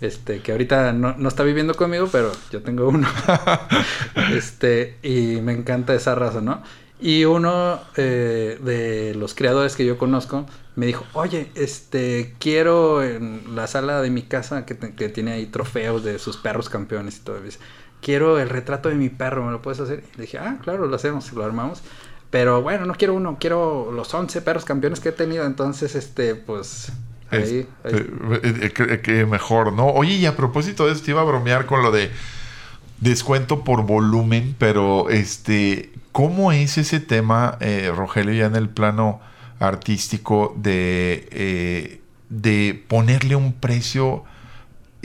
Este, 0.02 0.41
que 0.41 0.52
ahorita 0.52 0.91
no, 0.91 1.15
no, 1.17 1.30
está 1.30 1.43
viviendo 1.43 1.74
conmigo, 1.74 2.10
pero 2.12 2.34
yo 2.52 2.62
tengo 2.63 2.89
uno. 2.89 3.08
este, 4.34 4.98
y 5.04 5.39
me 5.41 5.54
encanta 5.54 5.93
esa 5.93 6.15
raza, 6.15 6.41
¿no? 6.41 6.62
Y 7.02 7.24
uno 7.24 7.80
eh, 7.96 8.60
de 8.62 9.16
los 9.16 9.34
creadores 9.34 9.76
que 9.76 9.86
yo 9.86 9.98
conozco 9.98 10.46
me 10.76 10.86
dijo, 10.86 11.06
oye, 11.14 11.50
este, 11.56 12.36
quiero 12.40 13.04
en 13.04 13.56
la 13.56 13.68
sala 13.68 14.02
de 14.02 14.10
mi 14.10 14.24
casa 14.24 14.66
que, 14.66 14.76
tiene 14.76 15.32
ahí 15.32 15.46
trofeos 15.46 16.04
de 16.04 16.20
sus 16.20 16.38
perros 16.38 16.70
campeones 16.70 17.18
y 17.18 17.20
todo. 17.22 17.40
quiero 18.02 18.40
el 18.40 18.50
retrato 18.50 18.90
de 18.90 18.96
mi 18.96 19.10
perro, 19.10 19.46
¿me 19.46 19.52
lo 19.52 19.62
puedes 19.62 19.80
hacer? 19.80 20.04
Y 20.14 20.18
le 20.18 20.22
dije, 20.24 20.40
ah, 20.40 20.58
claro, 20.62 20.88
lo 20.88 20.96
hacemos, 20.96 21.32
lo 21.34 21.44
armamos. 21.44 21.82
Pero 22.30 22.62
bueno, 22.62 22.86
no 22.86 22.94
quiero 22.94 23.14
uno, 23.14 23.38
quiero 23.40 23.92
los 23.92 24.14
11 24.14 24.42
perros 24.42 24.66
campeones 24.66 25.00
que 25.00 25.10
he 25.10 25.14
tenido. 25.14 25.46
Entonces, 25.46 25.96
este, 25.96 26.36
pues... 26.36 26.92
Ahí, 27.32 27.68
ahí. 27.84 27.94
Eh, 27.94 28.72
eh, 28.78 29.02
que 29.02 29.26
mejor, 29.26 29.74
¿no? 29.74 29.88
Oye, 29.88 30.16
y 30.16 30.26
a 30.26 30.36
propósito 30.36 30.86
de 30.86 30.94
esto, 30.94 31.06
te 31.06 31.12
iba 31.12 31.22
a 31.22 31.26
bromear 31.26 31.66
con 31.66 31.84
lo 31.84 31.92
de 31.92 32.10
descuento 33.00 33.64
por 33.64 33.86
volumen, 33.86 34.56
pero 34.58 35.10
este, 35.10 35.92
¿Cómo 36.12 36.52
es 36.52 36.78
ese 36.78 37.00
tema, 37.00 37.58
eh, 37.60 37.91
Rogelio, 37.95 38.34
ya 38.34 38.45
en 38.45 38.56
el 38.56 38.69
plano 38.69 39.22
artístico 39.60 40.56
de, 40.58 41.28
eh, 41.32 42.02
de 42.30 42.84
ponerle 42.88 43.36
un 43.36 43.54
precio 43.54 44.24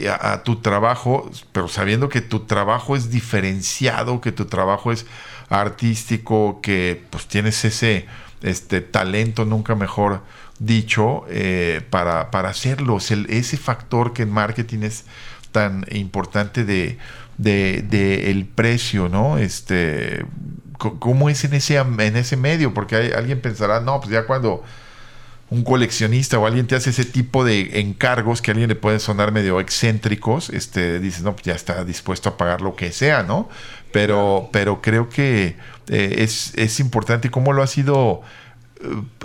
a, 0.09 0.43
tu 0.43 0.57
trabajo, 0.57 1.29
pero 1.51 1.67
sabiendo 1.67 2.09
que 2.09 2.21
tu 2.21 2.41
trabajo 2.41 2.95
es 2.95 3.11
diferenciado, 3.11 4.19
que 4.19 4.31
tu 4.31 4.45
trabajo 4.45 4.91
es 4.91 5.05
artístico, 5.49 6.59
que 6.61 7.01
pues 7.09 7.27
tienes 7.27 7.63
ese 7.63 8.05
este, 8.41 8.81
talento, 8.81 9.45
nunca 9.45 9.75
mejor 9.75 10.21
dicho, 10.59 11.25
eh, 11.29 11.81
para, 11.89 12.31
para 12.31 12.49
hacerlo. 12.49 12.97
ese 12.97 13.57
factor 13.57 14.13
que 14.13 14.23
en 14.23 14.31
marketing 14.31 14.79
es 14.83 15.05
tan 15.51 15.85
importante 15.91 16.65
de, 16.65 16.97
de, 17.37 17.81
de 17.83 18.31
el 18.31 18.45
precio, 18.45 19.07
¿no? 19.07 19.37
Este, 19.37 20.25
¿Cómo 20.77 21.29
es 21.29 21.43
en 21.43 21.53
ese, 21.53 21.77
en 21.77 22.15
ese 22.15 22.37
medio? 22.37 22.73
Porque 22.73 22.95
hay, 22.95 23.11
alguien 23.11 23.41
pensará, 23.41 23.79
no, 23.79 23.99
pues 23.99 24.11
ya 24.11 24.25
cuando 24.25 24.63
un 25.49 25.63
coleccionista 25.63 26.39
o 26.39 26.47
alguien 26.47 26.67
te 26.67 26.75
hace 26.75 26.89
ese 26.89 27.05
tipo 27.05 27.45
de 27.45 27.79
encargos 27.79 28.41
que 28.41 28.51
a 28.51 28.53
alguien 28.53 28.69
le 28.69 28.75
pueden 28.75 28.99
sonar 28.99 29.31
medio 29.31 29.59
excéntricos, 29.59 30.49
este, 30.49 30.99
dices, 30.99 31.21
no, 31.23 31.33
pues 31.33 31.45
ya 31.45 31.53
está 31.53 31.83
dispuesto 31.85 32.29
a 32.29 32.37
pagar 32.37 32.61
lo 32.61 32.75
que 32.75 32.91
sea, 32.91 33.23
¿no? 33.23 33.47
Pero, 33.91 34.49
pero 34.51 34.81
creo 34.81 35.09
que 35.09 35.55
eh, 35.87 36.15
es, 36.19 36.53
es, 36.55 36.79
importante 36.79 37.29
cómo 37.29 37.53
lo 37.53 37.61
has 37.63 37.77
ido 37.77 38.21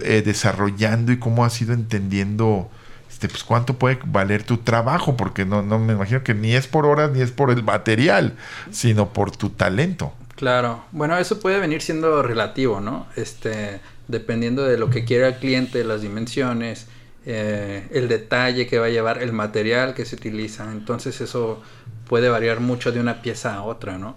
eh, 0.03 0.23
desarrollando 0.25 1.11
y 1.11 1.19
cómo 1.19 1.45
has 1.45 1.61
ido 1.61 1.73
entendiendo 1.73 2.71
este, 3.11 3.29
pues 3.29 3.43
cuánto 3.43 3.79
puede 3.79 3.99
valer 4.05 4.45
tu 4.45 4.59
trabajo, 4.59 5.17
porque 5.17 5.45
no, 5.45 5.63
no 5.63 5.79
me 5.79 5.95
imagino 5.95 6.23
que 6.23 6.35
ni 6.35 6.55
es 6.55 6.67
por 6.67 6.87
horas 6.87 7.11
ni 7.11 7.21
es 7.21 7.33
por 7.33 7.51
el 7.51 7.63
material, 7.63 8.37
sino 8.71 9.13
por 9.13 9.31
tu 9.31 9.51
talento. 9.51 10.13
Claro, 10.41 10.85
bueno, 10.93 11.19
eso 11.19 11.39
puede 11.39 11.61
venir 11.61 11.83
siendo 11.83 12.23
relativo, 12.23 12.81
¿no? 12.81 13.07
Este, 13.15 13.83
dependiendo 14.09 14.65
de 14.65 14.79
lo 14.79 14.89
que 14.89 15.05
quiera 15.05 15.29
el 15.29 15.35
cliente, 15.35 15.85
las 15.85 16.01
dimensiones, 16.01 16.89
eh, 17.27 17.87
el 17.91 18.09
detalle 18.09 18.67
que 18.67 18.79
va 18.79 18.87
a 18.87 18.89
llevar, 18.89 19.23
el 19.23 19.35
material 19.35 19.93
que 19.93 20.07
se 20.07 20.17
utiliza. 20.17 20.73
Entonces 20.73 21.21
eso 21.21 21.61
puede 22.09 22.31
variar 22.31 22.61
mucho 22.61 22.91
de 22.91 23.01
una 23.01 23.21
pieza 23.21 23.55
a 23.55 23.63
otra, 23.65 23.99
¿no? 23.99 24.17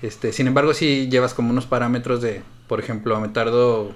Este, 0.00 0.32
sin 0.32 0.46
embargo, 0.46 0.72
si 0.72 1.10
llevas 1.10 1.34
como 1.34 1.50
unos 1.50 1.66
parámetros 1.66 2.22
de, 2.22 2.40
por 2.66 2.80
ejemplo, 2.80 3.20
me 3.20 3.28
tardo 3.28 3.92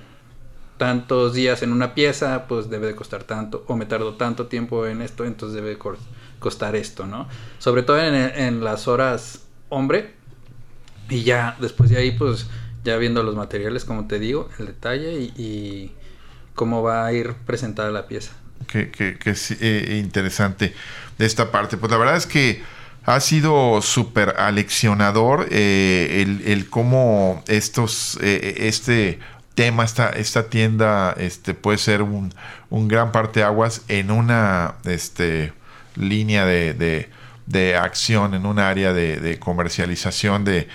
tantos 0.76 1.32
días 1.32 1.62
en 1.62 1.72
una 1.72 1.94
pieza, 1.94 2.46
pues 2.46 2.68
debe 2.68 2.88
de 2.88 2.94
costar 2.94 3.24
tanto, 3.24 3.64
o 3.68 3.76
me 3.76 3.86
tardo 3.86 4.16
tanto 4.16 4.48
tiempo 4.48 4.86
en 4.86 5.00
esto, 5.00 5.24
entonces 5.24 5.54
debe 5.62 5.78
costar 6.40 6.76
esto, 6.76 7.06
¿no? 7.06 7.26
Sobre 7.58 7.82
todo 7.84 7.98
en, 8.00 8.14
en 8.14 8.62
las 8.62 8.86
horas 8.86 9.46
hombre, 9.70 10.12
y 11.08 11.22
ya, 11.22 11.56
después 11.60 11.90
de 11.90 11.98
ahí, 11.98 12.12
pues 12.12 12.46
ya 12.84 12.96
viendo 12.96 13.22
los 13.22 13.34
materiales, 13.34 13.84
como 13.84 14.06
te 14.06 14.18
digo, 14.18 14.48
el 14.58 14.66
detalle 14.66 15.12
y, 15.14 15.92
cómo 16.54 16.82
va 16.82 17.04
a 17.04 17.12
ir 17.12 17.34
presentada 17.46 17.90
la 17.90 18.06
pieza. 18.06 18.32
Que, 18.68 18.92
eh, 19.60 20.00
interesante 20.02 20.72
de 21.18 21.26
esta 21.26 21.50
parte. 21.50 21.76
Pues 21.76 21.90
la 21.90 21.98
verdad 21.98 22.16
es 22.16 22.26
que 22.26 22.62
ha 23.04 23.18
sido 23.20 23.82
súper 23.82 24.36
aleccionador 24.38 25.48
eh, 25.50 26.24
el, 26.46 26.70
cómo 26.70 27.42
estos, 27.48 28.18
eh, 28.22 28.54
este 28.58 29.18
tema, 29.54 29.84
esta, 29.84 30.10
esta 30.10 30.48
tienda 30.48 31.14
este, 31.18 31.54
puede 31.54 31.78
ser 31.78 32.02
un, 32.02 32.32
un 32.70 32.88
gran 32.88 33.10
aguas 33.44 33.82
en 33.88 34.10
una 34.10 34.76
este, 34.84 35.52
línea 35.96 36.44
de, 36.46 37.08
de, 37.46 37.76
acción, 37.76 38.34
en 38.34 38.46
un 38.46 38.58
área 38.58 38.92
de, 38.92 39.20
de 39.20 39.38
comercialización 39.38 40.44
de 40.44 40.68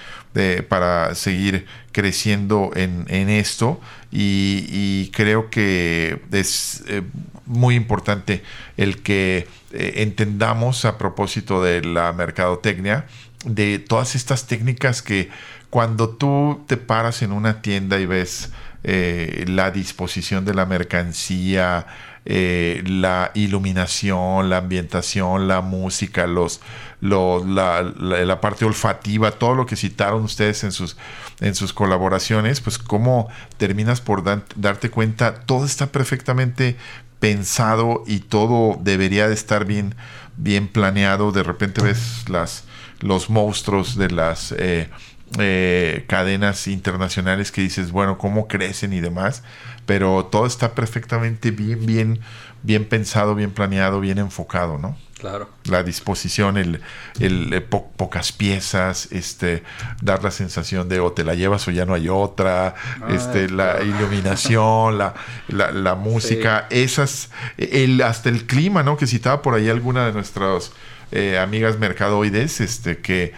para 0.70 1.16
seguir 1.16 1.66
creciendo 1.92 2.72
en, 2.76 3.30
esto. 3.30 3.82
Y, 4.12 5.10
creo 5.12 5.50
que 5.50 6.22
es 6.32 6.84
eh, 6.88 7.02
muy 7.46 7.76
importante 7.76 8.44
el 8.78 9.02
que 9.02 9.48
eh, 9.72 9.94
entendamos 9.98 10.86
a 10.86 10.98
propósito 10.98 11.64
de 11.64 11.82
la 11.82 12.14
mercadotecnia 12.14 13.06
de 13.46 13.80
todas 13.80 14.16
estas 14.16 14.48
técnicas 14.48 15.02
que 15.02 15.30
cuando 15.70 16.10
tú 16.10 16.64
te 16.68 16.78
paras 16.78 17.22
en 17.22 17.32
una 17.32 17.62
tienda 17.62 18.00
y 18.00 18.06
ves 18.06 18.52
eh, 18.84 19.46
la 19.48 19.72
disposición 19.72 20.46
de 20.46 20.54
la 20.54 20.66
mercancía, 20.66 21.86
la 22.26 23.32
iluminación, 23.34 24.50
la 24.50 24.58
ambientación, 24.58 25.48
la 25.48 25.62
música, 25.62 26.28
los, 26.28 26.62
los 27.02 27.46
la, 27.48 27.82
la, 27.82 28.42
parte 28.42 28.66
olfativa, 28.66 29.32
todo 29.32 29.56
lo 29.56 29.66
que 29.66 29.76
citaron 29.76 30.24
ustedes 30.24 30.64
en 30.64 30.72
sus, 30.72 30.98
en 31.40 31.56
sus 31.56 31.72
colaboraciones, 31.72 32.60
pues 32.62 32.78
cómo 32.78 33.30
terminas 33.58 34.02
por 34.02 34.24
darte 34.56 34.90
cuenta, 34.90 35.36
todo 35.46 35.66
está 35.66 35.88
perfectamente 35.88 36.76
pensado 37.20 38.04
y 38.06 38.20
todo 38.20 38.78
debería 38.82 39.28
de 39.28 39.34
estar 39.34 39.66
bien, 39.66 39.96
bien 40.38 40.68
planeado. 40.68 41.32
De 41.32 41.44
repente 41.44 41.82
ves 41.82 42.26
las, 42.30 42.64
los 43.02 43.30
monstruos 43.30 43.96
de 43.96 44.10
las 44.10 44.54
eh, 44.58 44.90
eh, 45.38 46.06
cadenas 46.08 46.68
internacionales 46.68 47.52
que 47.52 47.62
dices, 47.62 47.92
bueno, 47.92 48.18
cómo 48.18 48.48
crecen 48.48 48.94
y 48.94 49.00
demás, 49.00 49.44
pero 49.86 50.26
todo 50.26 50.46
está 50.46 50.74
perfectamente 50.74 51.52
bien, 51.52 51.86
bien, 51.86 52.20
bien 52.64 52.86
pensado, 52.86 53.36
bien 53.36 53.52
planeado, 53.52 54.00
bien 54.00 54.18
enfocado, 54.18 54.78
¿no? 54.78 54.98
Claro. 55.20 55.50
La 55.66 55.84
disposición, 55.84 56.58
el, 56.58 56.82
el 57.20 57.52
eh, 57.54 57.60
pocas 57.60 58.32
piezas, 58.32 59.12
este, 59.12 59.64
dar 60.02 60.24
la 60.24 60.32
sensación 60.32 60.88
de 60.88 61.02
o 61.02 61.12
te 61.12 61.26
la 61.26 61.36
llevas 61.36 61.68
o 61.68 61.72
ya 61.72 61.86
no 61.86 61.94
hay 61.94 62.08
otra, 62.08 62.76
ah, 63.02 63.08
este, 63.10 63.50
la 63.50 63.82
iluminación, 63.84 64.98
la, 64.98 65.14
la, 65.50 65.96
música, 65.96 66.68
esas, 66.70 67.32
el, 67.58 68.02
hasta 68.02 68.30
el 68.30 68.46
clima, 68.46 68.82
¿no? 68.82 68.96
Que 68.96 69.08
citaba 69.08 69.42
por 69.42 69.56
ahí 69.56 69.68
alguna 69.68 70.06
de 70.06 70.14
nuestras 70.14 70.72
eh, 71.12 71.38
amigas 71.38 71.78
mercadoides, 71.80 72.62
este, 72.62 73.00
que 73.00 73.34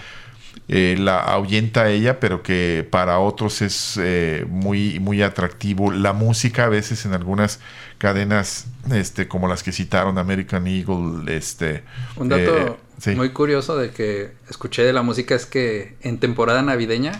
eh, 0.68 0.96
la 0.98 1.20
ahuyenta 1.20 1.84
a 1.84 1.90
ella, 1.90 2.20
pero 2.20 2.44
que 2.44 2.88
para 2.90 3.20
otros 3.20 3.62
es 3.62 4.00
muy, 4.48 5.00
muy 5.00 5.22
atractivo. 5.22 5.92
La 5.92 6.14
música 6.14 6.66
a 6.66 6.70
veces 6.70 7.06
en 7.06 7.14
algunas 7.14 7.60
cadenas 8.02 8.66
este 8.92 9.28
como 9.28 9.48
las 9.48 9.62
que 9.62 9.72
citaron 9.72 10.18
American 10.18 10.66
Eagle 10.66 11.38
este 11.38 11.84
un 12.16 12.30
dato 12.30 12.80
eh, 13.06 13.16
muy 13.16 13.30
curioso 13.30 13.78
de 13.78 13.92
que 13.92 14.32
escuché 14.50 14.84
de 14.84 14.92
la 14.92 15.04
música 15.04 15.36
es 15.36 15.46
que 15.46 15.98
en 16.02 16.20
temporada 16.20 16.64
navideña 16.64 17.12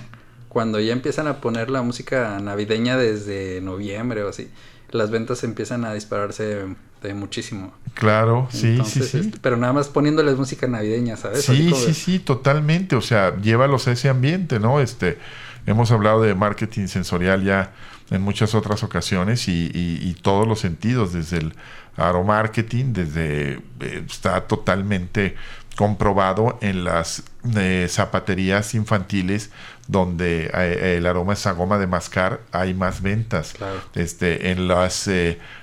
cuando 0.50 0.80
ya 0.80 0.92
empiezan 0.92 1.28
a 1.28 1.40
poner 1.40 1.70
la 1.70 1.84
música 1.84 2.40
navideña 2.42 2.98
desde 2.98 3.62
noviembre 3.62 4.24
o 4.24 4.30
así 4.30 4.50
las 4.90 5.12
ventas 5.12 5.44
empiezan 5.44 5.86
a 5.86 5.94
dispararse 5.94 6.66
de 7.02 7.14
muchísimo. 7.14 7.74
Claro, 7.94 8.48
sí, 8.52 8.80
sí, 8.86 9.02
sí. 9.04 9.18
Este, 9.20 9.40
pero 9.42 9.58
nada 9.58 9.74
más 9.74 9.90
poniéndoles 9.90 10.38
música 10.38 10.68
navideña, 10.68 11.18
¿sabes? 11.18 11.44
Sí, 11.44 11.74
sí, 11.74 11.94
sí, 11.94 12.20
totalmente. 12.20 12.96
O 12.96 13.02
sea, 13.02 13.36
llévalos 13.42 13.88
a 13.88 13.92
ese 13.92 14.10
ambiente, 14.10 14.60
¿no? 14.60 14.80
Este, 14.80 15.18
hemos 15.66 15.92
hablado 15.92 16.22
de 16.22 16.34
marketing 16.36 16.88
sensorial 16.88 17.44
ya 17.44 17.74
en 18.12 18.22
muchas 18.22 18.56
otras 18.56 18.84
ocasiones 18.84 19.48
y, 19.48 20.16
todos 20.22 20.48
los 20.48 20.60
sentidos, 20.60 21.14
desde 21.14 21.38
el 21.38 21.54
aromarketing, 21.98 22.94
desde 22.94 23.54
eh, 23.80 24.06
está 24.08 24.42
totalmente 24.42 25.36
comprobado 25.76 26.60
en 26.62 26.84
las 26.84 27.24
eh, 27.56 27.88
zapaterías 27.90 28.76
infantiles 28.76 29.50
donde 29.88 30.52
eh, 30.54 30.98
el 30.98 31.08
aroma 31.08 31.34
es 31.34 31.48
a 31.48 31.54
goma 31.54 31.78
de 31.78 31.88
mascar 31.88 32.42
hay 32.52 32.74
más 32.74 33.02
ventas 33.02 33.56
este 33.96 34.52
en 34.52 34.68
las 34.68 35.10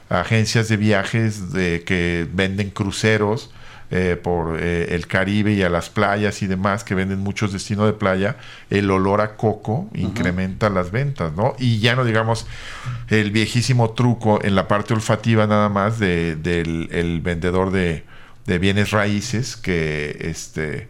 agencias 0.09 0.69
de 0.69 0.77
viajes 0.77 1.53
de 1.53 1.83
que 1.85 2.27
venden 2.33 2.71
cruceros 2.71 3.51
eh, 3.91 4.21
por 4.23 4.59
eh, 4.61 4.95
el 4.95 5.07
Caribe 5.07 5.55
y 5.55 5.63
a 5.63 5.71
las 5.71 5.89
playas 5.89 6.43
y 6.43 6.47
demás, 6.47 6.85
que 6.85 6.95
venden 6.95 7.21
muchos 7.21 7.55
destinos 7.55 7.87
de 7.87 7.95
playa, 7.95 8.37
el 8.69 8.91
olor 8.91 9.23
a 9.23 9.35
coco 9.37 9.89
incrementa 9.95 10.69
las 10.69 10.91
ventas, 10.91 11.33
¿no? 11.35 11.55
Y 11.59 11.79
ya 11.79 11.97
no 11.97 12.05
digamos 12.05 12.47
el 13.09 13.31
viejísimo 13.31 13.93
truco 13.93 14.45
en 14.45 14.57
la 14.57 14.69
parte 14.69 14.93
olfativa 14.93 15.47
nada 15.47 15.71
más 15.71 15.99
de, 15.99 16.37
del 16.37 16.91
el 16.93 17.23
vendedor 17.23 17.71
de, 17.71 18.05
bienes 18.59 18.91
raíces 18.91 19.57
que, 19.57 20.19
este, 20.21 20.89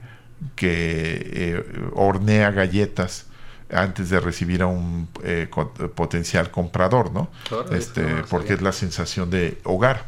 que 0.57 1.31
eh, 1.33 1.64
hornea 1.95 2.51
galletas 2.51 3.28
antes 3.71 4.11
de 4.11 4.21
recibir 4.21 4.62
a 4.62 4.66
un 4.66 5.09
potencial 5.95 6.51
comprador, 6.51 7.12
¿no? 7.12 7.31
este, 7.71 8.03
porque 8.29 8.55
es 8.55 8.62
la 8.62 8.73
sensación 8.73 9.31
de 9.31 9.59
hogar. 9.64 10.07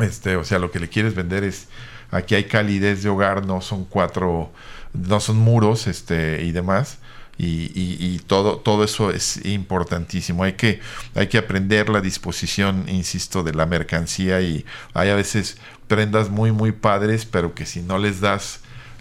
Este, 0.00 0.36
o 0.36 0.44
sea, 0.44 0.58
lo 0.58 0.70
que 0.70 0.78
le 0.78 0.88
quieres 0.88 1.14
vender 1.14 1.44
es 1.44 1.68
aquí 2.10 2.34
hay 2.34 2.44
calidez 2.44 3.02
de 3.02 3.08
hogar, 3.08 3.46
no 3.46 3.60
son 3.60 3.84
cuatro, 3.84 4.50
no 4.92 5.20
son 5.20 5.36
muros, 5.38 5.86
este, 5.86 6.44
y 6.44 6.52
demás. 6.52 6.98
Y, 7.40 7.70
y, 7.74 8.18
todo, 8.26 8.56
todo 8.58 8.82
eso 8.82 9.12
es 9.12 9.44
importantísimo. 9.46 10.42
Hay 10.42 10.54
que, 10.54 10.80
hay 11.14 11.28
que 11.28 11.38
aprender 11.38 11.88
la 11.88 12.00
disposición, 12.00 12.86
insisto, 12.88 13.44
de 13.44 13.54
la 13.54 13.64
mercancía 13.64 14.40
y 14.40 14.66
hay 14.92 15.10
a 15.10 15.14
veces 15.14 15.56
prendas 15.86 16.30
muy, 16.30 16.50
muy 16.50 16.72
padres, 16.72 17.26
pero 17.26 17.54
que 17.54 17.64
si 17.64 17.80
no 17.80 17.98
les 17.98 18.20
das 18.20 18.58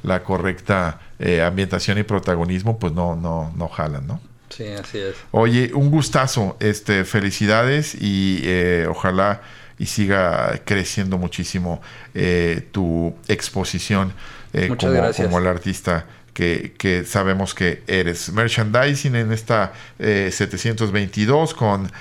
la 0.07 0.23
correcta 0.23 0.99
eh, 1.19 1.41
ambientación 1.41 1.97
y 1.97 2.03
protagonismo, 2.03 2.79
pues 2.79 2.93
no, 2.93 3.15
no, 3.15 3.53
no 3.55 3.67
jalan, 3.67 4.07
¿no? 4.07 4.21
Sí, 4.49 4.65
así 4.67 4.97
es. 4.99 5.15
Oye, 5.31 5.71
un 5.73 5.91
gustazo, 5.91 6.57
este, 6.59 7.03
felicidades 7.03 7.95
y 7.99 8.41
eh, 8.43 8.87
ojalá 8.89 9.41
y 9.79 9.85
siga 9.85 10.59
creciendo 10.65 11.17
muchísimo 11.17 11.81
eh, 12.13 12.67
tu 12.71 13.15
exposición 13.27 14.13
eh, 14.53 14.69
como, 14.77 15.11
como 15.13 15.39
el 15.39 15.47
artista 15.47 16.05
que, 16.33 16.73
que, 16.77 17.03
sabemos 17.03 17.55
que 17.55 17.83
eres. 17.87 18.31
Merchandising 18.31 19.15
en 19.15 19.31
esta 19.31 19.73
722 19.97 21.51
eh, 21.51 21.55
con 21.55 21.91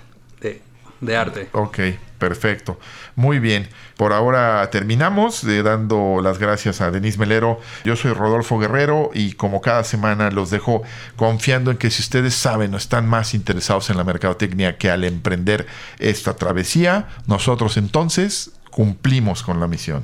de, 0.41 0.61
de 1.01 1.17
arte. 1.17 1.49
Ok, 1.51 1.79
perfecto. 2.17 2.79
Muy 3.15 3.39
bien. 3.39 3.69
Por 3.97 4.13
ahora 4.13 4.69
terminamos 4.69 5.45
de 5.45 5.63
dando 5.63 6.19
las 6.21 6.37
gracias 6.37 6.81
a 6.81 6.91
Denise 6.91 7.17
Melero. 7.17 7.59
Yo 7.83 7.95
soy 7.95 8.13
Rodolfo 8.13 8.59
Guerrero 8.59 9.09
y 9.13 9.33
como 9.33 9.61
cada 9.61 9.83
semana 9.83 10.29
los 10.29 10.49
dejo 10.49 10.83
confiando 11.15 11.71
en 11.71 11.77
que 11.77 11.89
si 11.89 12.01
ustedes 12.01 12.35
saben 12.35 12.73
o 12.73 12.77
están 12.77 13.07
más 13.07 13.33
interesados 13.33 13.89
en 13.89 13.97
la 13.97 14.03
mercadotecnia 14.03 14.77
que 14.77 14.91
al 14.91 15.03
emprender 15.03 15.65
esta 15.99 16.35
travesía, 16.35 17.07
nosotros 17.25 17.77
entonces 17.77 18.51
cumplimos 18.69 19.43
con 19.43 19.59
la 19.59 19.67
misión. 19.67 20.03